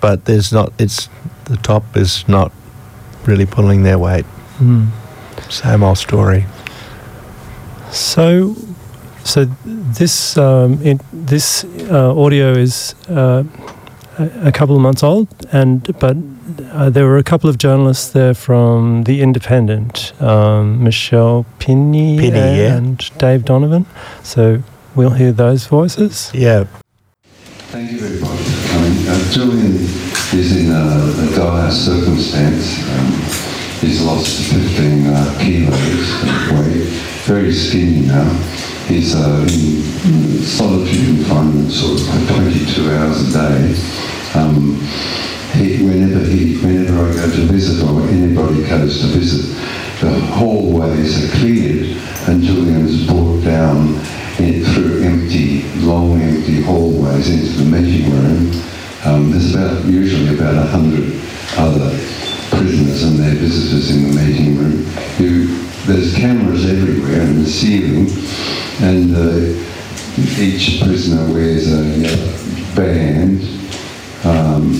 but 0.00 0.24
there's 0.26 0.52
not. 0.52 0.72
It's 0.78 1.08
the 1.46 1.56
top 1.56 1.96
is 1.96 2.28
not 2.28 2.52
really 3.24 3.46
pulling 3.46 3.82
their 3.82 3.98
weight. 3.98 4.24
Hmm. 4.58 4.86
Same 5.48 5.82
old 5.82 5.98
story. 5.98 6.44
So, 7.90 8.54
so 9.24 9.46
this 9.64 10.36
um, 10.36 10.80
it, 10.82 11.00
this 11.12 11.64
uh, 11.90 12.14
audio 12.16 12.52
is 12.52 12.94
uh, 13.08 13.44
a 14.18 14.52
couple 14.52 14.74
of 14.76 14.82
months 14.82 15.02
old, 15.02 15.28
and 15.52 15.82
but 15.98 16.16
uh, 16.72 16.90
there 16.90 17.06
were 17.06 17.18
a 17.18 17.22
couple 17.22 17.48
of 17.48 17.58
journalists 17.58 18.10
there 18.10 18.34
from 18.34 19.04
the 19.04 19.20
Independent, 19.22 20.12
um, 20.20 20.82
Michelle 20.82 21.46
Pini, 21.58 22.18
Pini 22.18 22.32
and, 22.32 22.56
yeah. 22.56 22.76
and 22.76 23.18
Dave 23.18 23.44
Donovan. 23.44 23.86
So 24.22 24.62
we'll 24.94 25.10
hear 25.10 25.32
those 25.32 25.66
voices. 25.66 26.30
Yeah. 26.34 26.64
Thank 27.68 27.92
you 27.92 27.98
very 27.98 28.20
much. 28.20 28.30
Uh, 29.08 29.32
Julian 29.32 29.74
is 30.32 30.56
in 30.56 30.72
a, 30.72 31.32
a 31.32 31.36
dire 31.36 31.70
circumstance. 31.70 32.82
Um, 32.88 33.45
He's 33.80 34.02
lost 34.02 34.50
15 34.52 35.06
uh, 35.06 35.38
kilos 35.38 36.22
of 36.22 36.58
weight, 36.58 36.88
very 37.26 37.52
skinny 37.52 38.06
now. 38.06 38.32
He's 38.88 39.14
uh, 39.14 39.46
in 39.46 40.42
solitary 40.42 41.04
confinement 41.04 41.70
sort 41.70 42.00
of 42.00 42.26
for 42.26 42.34
22 42.40 42.90
hours 42.90 43.28
a 43.28 43.38
day. 43.38 43.74
Um, 44.34 44.80
he, 45.52 45.84
whenever, 45.84 46.24
he, 46.24 46.56
whenever 46.56 47.06
I 47.06 47.12
go 47.14 47.30
to 47.30 47.42
visit 47.52 47.84
or 47.84 48.00
anybody 48.08 48.66
goes 48.66 49.00
to 49.00 49.06
visit, 49.08 49.54
the 50.00 50.20
hallways 50.20 51.24
are 51.24 51.36
cleared 51.36 51.98
and 52.28 52.42
Julian's 52.42 53.06
brought 53.06 53.44
down 53.44 53.94
in, 54.38 54.64
through 54.64 55.02
empty, 55.02 55.62
long 55.80 56.20
empty 56.22 56.62
hallways 56.62 57.28
into 57.28 57.62
the 57.62 57.64
meeting 57.64 58.10
room. 58.10 58.52
Um, 59.04 59.30
there's 59.30 59.54
about 59.54 59.84
usually 59.84 60.34
about 60.34 60.54
a 60.54 60.66
hundred 60.66 61.20
other 61.58 62.15
and 62.74 63.18
their 63.18 63.34
visitors 63.34 63.90
in 63.90 64.10
the 64.10 64.20
meeting 64.20 64.58
room. 64.58 64.86
You, 65.18 65.46
there's 65.86 66.14
cameras 66.16 66.68
everywhere 66.68 67.20
in 67.22 67.42
the 67.42 67.48
ceiling, 67.48 68.08
and 68.82 69.14
uh, 69.16 70.40
each 70.40 70.82
prisoner 70.82 71.32
wears 71.32 71.72
a 71.72 72.74
band. 72.74 73.42
Um, 74.24 74.72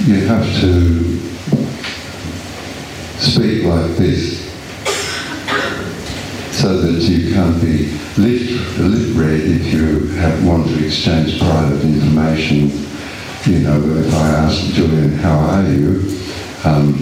you 0.00 0.26
have 0.26 0.44
to 0.60 1.18
speak 3.20 3.64
like 3.64 3.96
this 3.96 4.42
so 6.50 6.80
that 6.80 7.00
you 7.00 7.32
can't 7.32 7.60
be 7.62 7.96
lip 8.18 9.16
read 9.16 9.40
if 9.40 9.72
you 9.72 10.08
have, 10.16 10.44
want 10.44 10.66
to 10.66 10.84
exchange 10.84 11.38
private 11.38 11.82
information. 11.84 12.70
You 13.44 13.60
know, 13.60 13.80
if 13.98 14.12
I 14.14 14.28
ask 14.28 14.72
Julian, 14.72 15.12
how 15.12 15.38
are 15.38 15.68
you? 15.68 16.21
Um, 16.64 16.94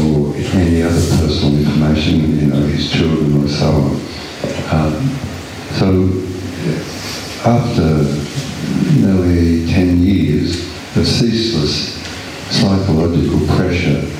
or 0.00 0.34
any 0.36 0.82
other 0.82 1.00
personal 1.18 1.58
information, 1.58 2.38
you 2.38 2.46
know, 2.46 2.66
his 2.66 2.90
children 2.90 3.44
or 3.44 3.48
so 3.48 3.66
on. 3.66 4.00
Um, 4.70 5.08
so 5.78 6.24
after 7.44 8.04
nearly 9.00 9.66
10 9.66 10.02
years 10.02 10.66
of 10.96 11.06
ceaseless 11.06 11.94
psychological 12.50 13.46
pressure 13.56 14.10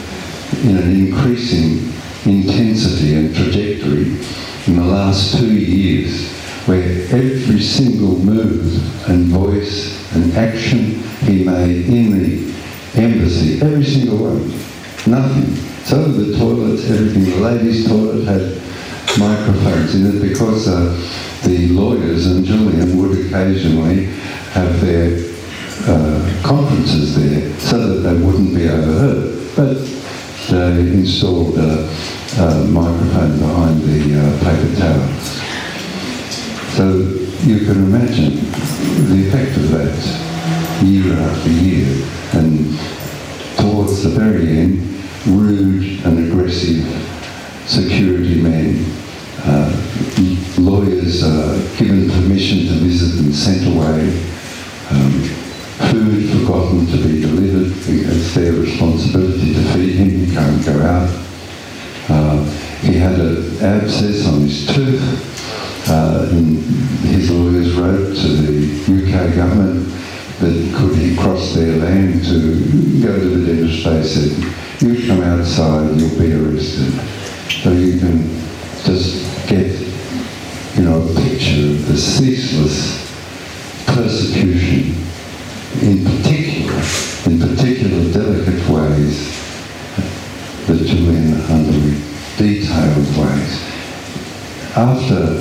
in 0.63 0.77
an 0.77 0.91
increasing 0.91 1.93
intensity 2.27 3.15
and 3.15 3.35
trajectory 3.35 4.19
in 4.67 4.77
the 4.77 4.85
last 4.85 5.39
two 5.39 5.55
years 5.55 6.31
where 6.67 6.83
every 6.83 7.61
single 7.61 8.19
move 8.19 9.09
and 9.09 9.27
voice 9.27 10.15
and 10.15 10.33
action 10.35 11.03
he 11.27 11.45
made 11.45 11.87
in 11.87 12.19
the 12.19 12.55
embassy, 12.95 13.61
every 13.61 13.85
single 13.85 14.19
one, 14.19 14.64
Nothing. 15.07 15.55
So 15.85 16.03
the 16.05 16.39
toilets, 16.39 16.89
everything, 16.91 17.25
the 17.25 17.37
ladies' 17.37 17.87
toilet 17.87 18.25
had 18.25 19.19
microphones 19.19 19.95
in 19.95 20.07
it 20.17 20.29
because 20.29 20.67
uh, 20.67 20.97
the 21.45 21.69
lawyers 21.69 22.27
and 22.27 22.45
Julian 22.45 22.97
would 22.97 23.27
occasionally 23.27 24.07
have 24.55 24.81
their 24.81 25.19
uh, 25.87 26.43
conferences 26.43 27.17
there 27.17 27.53
so 27.61 27.77
that 27.87 28.09
they 28.09 28.25
wouldn't 28.25 28.55
be 28.55 28.67
overheard. 28.67 29.55
But 29.55 29.75
they 30.49 30.81
installed 30.95 31.59
a, 31.59 31.87
a 32.39 32.65
microphone 32.65 33.39
behind 33.39 33.83
the 33.83 34.21
uh, 34.21 34.39
paper 34.39 34.75
towels. 34.81 35.45
So 36.77 36.89
you 37.45 37.67
can 37.67 37.85
imagine 37.85 38.37
the 39.11 39.29
effect 39.29 39.57
of 39.59 39.71
that 39.71 40.83
year 40.83 41.13
after 41.13 41.51
year. 41.51 42.07
And 42.33 42.79
towards 43.59 44.03
the 44.03 44.09
very 44.09 44.49
end, 44.49 44.94
rude 45.27 46.05
and 46.05 46.31
aggressive 46.31 46.85
security 47.67 48.41
men 48.43 48.85
uh, 49.47 49.71
lawyers 50.59 51.23
are 51.23 51.57
given 51.77 52.09
permission 52.11 52.67
to 52.67 52.75
visit 52.81 53.25
and 53.25 53.35
sent 53.35 53.67
away. 53.67 54.09
Um, 54.91 55.13
food 55.91 56.31
forgotten 56.41 56.87
to 56.87 56.97
be 56.97 57.21
delivered. 57.21 57.73
It's 57.87 58.35
their 58.35 58.53
responsibility 58.53 59.55
to 59.55 59.63
feed 59.73 59.95
him. 59.97 60.11
He 60.11 60.35
can't 60.35 60.65
go 60.65 60.81
out. 60.81 61.27
Uh, 62.09 62.45
he 62.81 62.95
had 62.95 63.19
an 63.19 63.57
abscess 63.63 64.27
on 64.27 64.41
his 64.41 64.67
tooth. 64.67 65.31
Uh, 65.89 66.29
and 66.31 66.57
his 67.05 67.31
lawyers 67.31 67.75
wrote 67.75 68.17
to 68.17 68.29
the 68.29 68.95
UK 68.95 69.35
government 69.35 69.87
that 70.41 70.75
could 70.75 70.97
he 70.97 71.15
cross 71.17 71.55
their 71.55 71.77
land 71.77 72.25
to 72.25 73.03
go 73.03 73.19
to 73.19 73.29
the 73.29 73.47
dentist. 73.47 73.85
They 73.85 74.03
said, 74.03 74.64
you 74.85 75.07
come 75.07 75.23
outside, 75.23 75.99
you'll 75.99 76.19
be 76.19 76.33
arrested. 76.35 76.93
So 77.63 77.73
you 77.73 77.99
can 77.99 78.23
just 78.85 79.49
get, 79.49 79.73
you 80.77 80.85
know, 80.85 81.03
a 81.03 81.15
picture 81.15 81.71
of 81.71 81.87
the 81.87 81.97
ceaseless 81.97 83.03
persecution 83.87 84.95
in 85.81 86.05
particular, 86.05 86.75
in 87.27 87.41
particular 87.41 88.13
delicate 88.13 88.69
ways 88.69 89.35
that 90.67 90.79
Julian 90.85 91.41
underwent, 91.43 92.05
detailed 92.37 93.17
ways. 93.17 93.61
After 94.77 95.34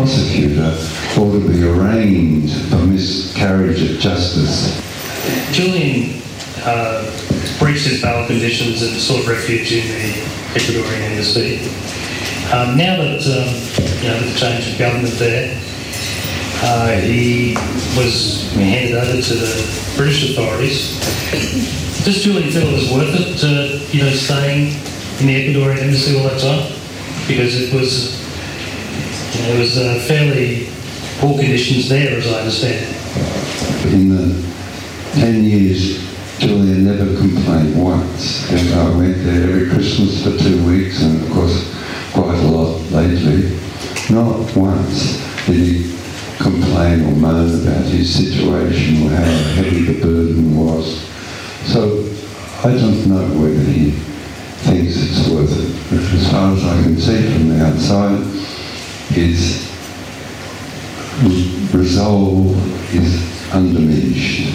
prosecutor 0.00 0.74
to 1.14 1.48
be 1.48 1.62
arraigned 1.62 2.50
for 2.70 2.76
miscarriage 2.86 3.82
of 3.82 3.98
justice. 3.98 4.80
Julian 5.52 6.22
uh, 6.64 7.04
breached 7.58 7.86
his 7.86 8.00
bail 8.00 8.26
conditions 8.26 8.80
and 8.80 8.96
sought 8.96 9.26
refuge 9.26 9.72
in 9.72 9.86
the 9.88 10.12
Ecuadorian 10.58 11.02
embassy. 11.02 11.58
Um, 12.50 12.78
now 12.78 12.96
that 12.96 13.20
um, 13.28 14.02
you 14.02 14.08
know 14.08 14.20
the 14.20 14.38
change 14.38 14.72
of 14.72 14.78
government 14.78 15.14
there, 15.18 15.54
uh, 16.62 16.96
he 17.00 17.54
was 17.94 18.50
handed 18.54 18.96
over 18.96 19.20
to 19.20 19.34
the 19.34 19.94
British 19.96 20.30
authorities. 20.30 20.98
Does 22.04 22.22
Julian 22.22 22.50
feel 22.50 22.68
it 22.68 22.72
was 22.72 22.90
worth 22.90 23.14
it 23.20 23.36
to 23.40 23.96
you 23.96 24.04
know 24.04 24.10
staying 24.12 24.68
in 25.20 25.26
the 25.26 25.54
Ecuadorian 25.54 25.82
embassy 25.82 26.16
all 26.16 26.24
that 26.24 26.40
time? 26.40 26.72
Because 27.28 27.60
it 27.60 27.74
was 27.74 28.19
know, 29.38 29.54
it 29.54 29.58
was 29.60 29.78
uh, 29.78 30.04
fairly 30.06 30.68
poor 31.18 31.38
conditions 31.38 31.88
there, 31.88 32.18
as 32.18 32.26
I 32.26 32.40
understand. 32.40 32.96
In 33.92 34.08
the 34.08 34.50
10 35.14 35.44
years, 35.44 36.10
Julian 36.38 36.84
never 36.84 37.16
complained 37.16 37.82
once. 37.82 38.50
And 38.50 38.74
I 38.74 38.96
went 38.96 39.16
there 39.24 39.50
every 39.50 39.68
Christmas 39.68 40.24
for 40.24 40.36
two 40.38 40.66
weeks, 40.66 41.02
and 41.02 41.22
of 41.22 41.30
course, 41.30 41.74
quite 42.12 42.38
a 42.38 42.48
lot 42.48 42.80
lately. 42.90 43.58
Not 44.10 44.56
once 44.56 45.20
did 45.46 45.56
he 45.56 46.00
complain 46.38 47.04
or 47.04 47.16
moan 47.16 47.62
about 47.62 47.84
his 47.84 48.14
situation 48.14 49.02
or 49.06 49.10
how 49.10 49.24
heavy 49.54 49.84
the 49.84 50.00
burden 50.00 50.56
was. 50.56 51.06
So 51.66 52.08
I 52.64 52.72
don't 52.72 53.06
know 53.06 53.28
whether 53.38 53.60
he 53.70 53.90
thinks 54.64 54.96
it's 54.96 55.28
worth 55.28 55.52
it. 55.52 55.90
But 55.90 56.02
as 56.14 56.30
far 56.30 56.52
as 56.52 56.64
I 56.64 56.82
can 56.82 56.98
see 56.98 57.32
from 57.32 57.48
the 57.50 57.64
outside, 57.66 58.39
his 59.10 59.68
resolve 61.74 62.54
is 62.94 63.52
undiminished. 63.52 64.46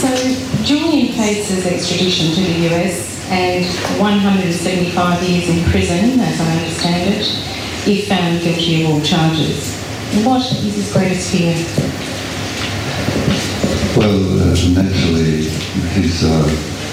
So, 0.00 0.64
Julian 0.64 1.12
faces 1.12 1.66
extradition 1.66 2.34
to 2.34 2.40
the 2.40 2.74
US 2.74 3.30
and 3.30 3.64
175 4.00 5.22
years 5.22 5.48
in 5.48 5.70
prison, 5.70 6.18
as 6.18 6.40
I 6.40 6.56
understand 6.58 7.14
it, 7.14 7.26
if 7.86 8.08
found 8.08 8.42
guilty 8.42 8.82
of 8.82 8.90
all 8.90 9.00
charges. 9.00 9.78
What 10.24 10.42
is 10.42 10.74
his 10.74 10.92
greatest 10.92 11.30
fear? 11.30 12.01
Well, 13.94 14.40
uh, 14.40 14.54
naturally, 14.70 15.50
he's 15.92 16.24
uh, 16.24 16.48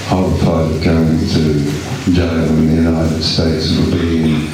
horrified 0.10 0.76
of 0.76 0.84
going 0.84 1.18
to 1.18 2.12
jail 2.12 2.44
in 2.44 2.68
the 2.68 2.74
United 2.76 3.24
States. 3.24 3.72
It'll 3.72 3.90
be 3.90 4.24
in 4.24 4.48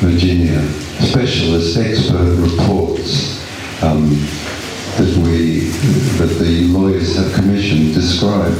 Virginia. 0.00 0.62
Specialist 1.04 1.76
expert 1.76 2.36
reports 2.36 3.44
um, 3.82 4.08
that 4.96 5.14
we, 5.26 5.68
that 6.16 6.34
the 6.42 6.68
lawyers 6.68 7.16
have 7.16 7.34
commissioned 7.34 7.92
describe 7.92 8.56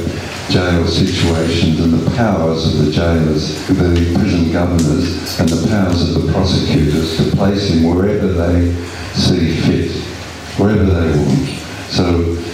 jail 0.50 0.86
situations 0.86 1.80
and 1.80 1.94
the 1.94 2.10
powers 2.14 2.66
of 2.66 2.84
the 2.84 2.92
jailers, 2.92 3.66
the 3.68 3.74
prison 4.18 4.52
governors, 4.52 5.40
and 5.40 5.48
the 5.48 5.66
powers 5.68 6.14
of 6.14 6.26
the 6.26 6.32
prosecutors 6.32 7.16
to 7.16 7.34
place 7.34 7.70
him 7.70 7.84
wherever 7.84 8.28
they 8.28 8.70
see 9.14 9.56
fit, 9.62 9.92
wherever 10.60 10.84
they 10.84 11.18
want. 11.18 11.48
So 11.88 12.44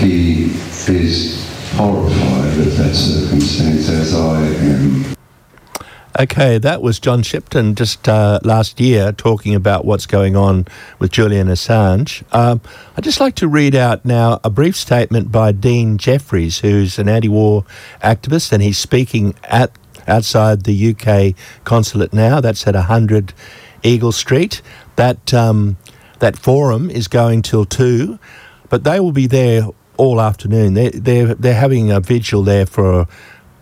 he 0.00 0.44
is 0.88 1.46
horrified 1.74 2.58
at 2.58 2.72
that 2.76 2.94
circumstance, 2.94 3.88
as 3.88 4.14
I 4.14 4.42
am. 4.42 5.16
Okay, 6.18 6.58
that 6.58 6.82
was 6.82 6.98
John 6.98 7.22
Shipton 7.22 7.76
just 7.76 8.08
uh, 8.08 8.40
last 8.42 8.80
year 8.80 9.12
talking 9.12 9.54
about 9.54 9.84
what's 9.84 10.06
going 10.06 10.36
on 10.36 10.66
with 10.98 11.12
Julian 11.12 11.46
Assange. 11.46 12.24
Um, 12.34 12.60
I'd 12.96 13.04
just 13.04 13.20
like 13.20 13.36
to 13.36 13.48
read 13.48 13.76
out 13.76 14.04
now 14.04 14.40
a 14.42 14.50
brief 14.50 14.74
statement 14.74 15.30
by 15.30 15.52
Dean 15.52 15.98
Jeffries, 15.98 16.58
who's 16.58 16.98
an 16.98 17.08
anti 17.08 17.28
war 17.28 17.64
activist, 18.02 18.52
and 18.52 18.62
he's 18.62 18.76
speaking 18.76 19.34
at 19.44 19.70
outside 20.08 20.64
the 20.64 20.94
UK 20.94 21.36
consulate 21.64 22.12
now. 22.12 22.40
That's 22.40 22.66
at 22.66 22.74
100 22.74 23.32
Eagle 23.82 24.12
Street. 24.12 24.62
That, 24.96 25.32
um, 25.32 25.76
that 26.18 26.36
forum 26.36 26.90
is 26.90 27.06
going 27.06 27.42
till 27.42 27.64
2, 27.64 28.18
but 28.68 28.82
they 28.82 28.98
will 28.98 29.12
be 29.12 29.28
there 29.28 29.68
all 30.00 30.20
afternoon. 30.20 30.74
They're, 30.74 30.90
they're, 30.90 31.34
they're 31.34 31.54
having 31.54 31.92
a 31.92 32.00
vigil 32.00 32.42
there 32.42 32.66
for 32.66 33.06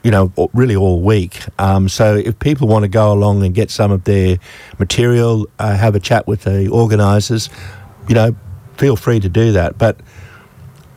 you 0.04 0.12
know, 0.12 0.32
really 0.54 0.76
all 0.76 1.00
week. 1.02 1.40
Um, 1.58 1.88
so 1.88 2.14
if 2.14 2.38
people 2.38 2.68
want 2.68 2.84
to 2.84 2.88
go 2.88 3.12
along 3.12 3.42
and 3.44 3.52
get 3.54 3.70
some 3.70 3.90
of 3.90 4.04
their 4.04 4.38
material, 4.78 5.48
uh, 5.58 5.74
have 5.74 5.96
a 5.96 6.00
chat 6.00 6.26
with 6.26 6.42
the 6.42 6.68
organisers, 6.68 7.50
you 8.08 8.14
know, 8.14 8.36
feel 8.76 8.94
free 8.94 9.18
to 9.18 9.28
do 9.28 9.52
that. 9.52 9.76
But 9.76 9.98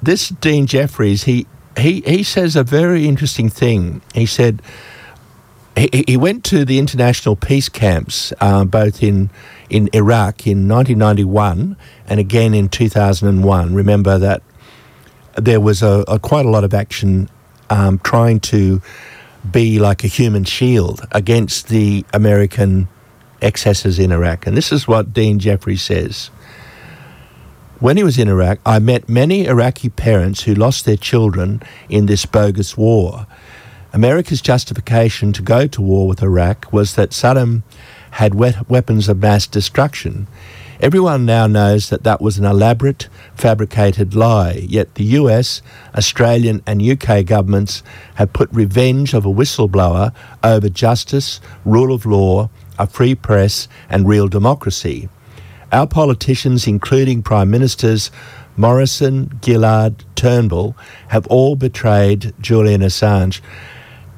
this 0.04 0.30
Dean 0.30 0.68
Jeffries, 0.68 1.24
he, 1.24 1.48
he, 1.78 2.02
he 2.02 2.22
says 2.22 2.56
a 2.56 2.64
very 2.64 3.08
interesting 3.08 3.50
thing. 3.50 4.02
He 4.14 4.28
said 4.28 4.62
he, 5.76 6.04
he 6.08 6.18
went 6.18 6.44
to 6.46 6.64
the 6.64 6.78
international 6.78 7.36
peace 7.36 7.70
camps, 7.70 8.34
uh, 8.40 8.66
both 8.66 9.02
in, 9.02 9.30
in 9.70 9.90
Iraq 9.94 10.46
in 10.46 10.68
1991 10.68 11.76
and 12.08 12.20
again 12.20 12.54
in 12.54 12.70
2001. 12.70 13.74
Remember 13.74 14.20
that 14.20 14.44
there 15.36 15.60
was 15.60 15.82
a, 15.82 16.04
a 16.08 16.20
quite 16.20 16.46
a 16.46 16.50
lot 16.50 16.64
of 16.64 16.74
action 16.74 17.30
um, 17.70 18.00
trying 18.00 18.40
to 18.42 18.82
be 19.50 19.80
like 19.80 20.04
a 20.04 20.08
human 20.08 20.44
shield 20.44 21.06
against 21.12 21.70
the 21.70 22.06
American 22.14 22.88
excesses 23.42 23.98
in 23.98 24.12
Iraq. 24.12 24.46
And 24.46 24.56
this 24.56 24.72
is 24.72 24.88
what 24.88 25.14
Dean 25.14 25.40
Jeffrey 25.40 25.78
says. 25.78 26.30
When 27.80 27.98
he 27.98 28.04
was 28.04 28.20
in 28.20 28.28
Iraq, 28.28 28.60
I 28.66 28.78
met 28.78 29.10
many 29.10 29.48
Iraqi 29.48 29.90
parents 29.90 30.44
who 30.44 30.54
lost 30.54 30.86
their 30.86 30.98
children 30.98 31.64
in 31.90 32.06
this 32.06 32.28
bogus 32.28 32.78
war. 32.78 33.26
America's 33.94 34.42
justification 34.42 35.34
to 35.34 35.42
go 35.42 35.66
to 35.68 35.82
war 35.82 36.08
with 36.08 36.22
Iraq 36.22 36.72
was 36.72 36.96
that 36.96 37.10
Saddam 37.10 37.64
had 38.12 38.36
we- 38.36 38.54
weapons 38.68 39.10
of 39.10 39.18
mass 39.18 39.48
destruction. 39.48 40.28
Everyone 40.82 41.28
now 41.28 41.46
knows 41.46 41.92
that 41.92 42.04
that 42.06 42.22
was 42.22 42.40
an 42.40 42.46
elaborate, 42.46 43.08
fabricated 43.36 44.16
lie, 44.16 44.66
yet 44.68 44.96
the 44.96 45.04
US, 45.04 45.62
Australian, 45.96 46.64
and 46.66 46.82
UK 46.82 47.24
governments 47.24 47.84
have 48.16 48.34
put 48.34 48.52
revenge 48.52 49.14
of 49.14 49.24
a 49.24 49.30
whistleblower 49.30 50.12
over 50.44 50.70
justice, 50.70 51.40
rule 51.66 51.94
of 51.94 52.08
law, 52.08 52.50
a 52.80 52.88
free 52.88 53.14
press, 53.14 53.68
and 53.92 54.08
real 54.08 54.28
democracy. 54.28 55.08
Our 55.72 55.86
politicians, 55.86 56.66
including 56.66 57.22
Prime 57.22 57.52
Ministers 57.52 58.10
Morrison, 58.58 59.40
Gillard, 59.46 60.04
Turnbull, 60.16 60.76
have 61.10 61.28
all 61.28 61.56
betrayed 61.56 62.34
Julian 62.42 62.82
Assange 62.82 63.40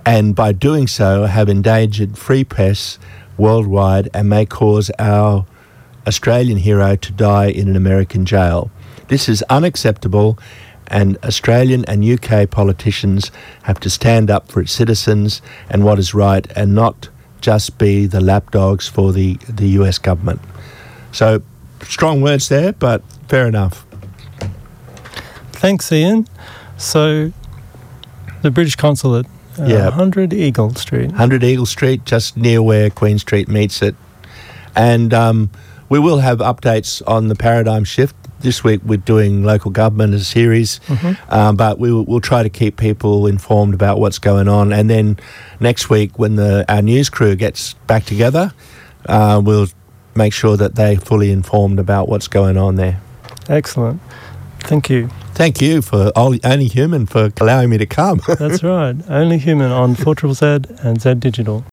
and 0.05 0.33
by 0.33 0.53
doing 0.53 0.87
so 0.87 1.25
have 1.25 1.49
endangered 1.49 2.17
free 2.17 2.45
press 2.45 2.99
worldwide 3.37 4.09
and 4.13 4.29
may 4.29 4.45
cause 4.45 4.89
our 4.97 5.45
Australian 6.07 6.57
hero 6.57 6.95
to 6.95 7.11
die 7.11 7.47
in 7.47 7.67
an 7.67 7.75
American 7.75 8.25
jail. 8.25 8.71
This 9.07 9.29
is 9.29 9.41
unacceptable 9.49 10.37
and 10.87 11.17
Australian 11.23 11.85
and 11.85 12.03
UK 12.03 12.49
politicians 12.49 13.31
have 13.63 13.79
to 13.79 13.89
stand 13.89 14.29
up 14.29 14.51
for 14.51 14.61
its 14.61 14.71
citizens 14.71 15.41
and 15.69 15.83
what 15.83 15.97
is 15.99 16.13
right 16.13 16.45
and 16.55 16.75
not 16.75 17.09
just 17.41 17.77
be 17.77 18.05
the 18.05 18.21
lapdogs 18.21 18.87
for 18.87 19.11
the, 19.11 19.35
the 19.49 19.67
US 19.79 19.97
government. 19.97 20.41
So 21.11 21.41
strong 21.83 22.21
words 22.21 22.49
there, 22.49 22.73
but 22.73 23.01
fair 23.27 23.47
enough. 23.47 23.85
Thanks, 25.51 25.91
Ian. 25.91 26.27
So, 26.77 27.31
the 28.41 28.51
British 28.51 28.75
consulate, 28.75 29.25
uh, 29.59 29.65
Yeah. 29.65 29.85
100 29.85 30.33
Eagle 30.33 30.75
Street. 30.75 31.07
100 31.11 31.43
Eagle 31.43 31.65
Street, 31.65 32.03
just 32.05 32.35
near 32.35 32.61
where 32.61 32.89
Queen 32.89 33.17
Street 33.19 33.47
meets 33.47 33.81
it. 33.81 33.95
And 34.75 35.13
um, 35.13 35.49
we 35.89 35.99
will 35.99 36.19
have 36.19 36.39
updates 36.39 37.01
on 37.07 37.27
the 37.27 37.35
paradigm 37.35 37.83
shift. 37.83 38.15
This 38.41 38.63
week 38.63 38.81
we're 38.83 38.97
doing 38.97 39.43
local 39.43 39.71
government 39.71 40.13
as 40.13 40.21
a 40.21 40.25
series, 40.25 40.79
Mhm. 40.87 41.17
um, 41.31 41.55
but 41.55 41.79
we 41.79 41.93
will, 41.93 42.03
we'll 42.03 42.19
try 42.21 42.43
to 42.43 42.49
keep 42.49 42.75
people 42.77 43.25
informed 43.27 43.73
about 43.73 43.99
what's 43.99 44.19
going 44.19 44.47
on. 44.49 44.73
And 44.73 44.89
then 44.89 45.17
next 45.61 45.89
week, 45.89 46.19
when 46.19 46.35
the, 46.35 46.65
our 46.67 46.81
news 46.81 47.09
crew 47.09 47.35
gets 47.35 47.73
back 47.87 48.05
together, 48.05 48.51
uh, 49.07 49.41
we'll 49.43 49.67
make 50.15 50.33
sure 50.33 50.57
that 50.57 50.75
they're 50.75 50.97
fully 50.97 51.31
informed 51.31 51.79
about 51.79 52.09
what's 52.09 52.27
going 52.27 52.57
on 52.57 52.75
there. 52.75 52.99
Excellent. 53.47 54.01
Thank 54.59 54.89
you. 54.89 55.09
Thank 55.35 55.61
you 55.61 55.81
for 55.81 56.11
Only 56.15 56.39
Only 56.43 56.67
Human 56.67 57.05
for 57.07 57.29
allowing 57.41 57.69
me 57.69 57.77
to 57.79 57.85
come. 57.85 58.21
That's 58.39 58.61
right. 58.63 58.95
Only 59.09 59.37
human 59.39 59.71
on 59.71 59.95
4 59.95 60.15
Z 60.33 60.45
and 60.83 61.01
Z 61.01 61.15
Digital. 61.15 61.65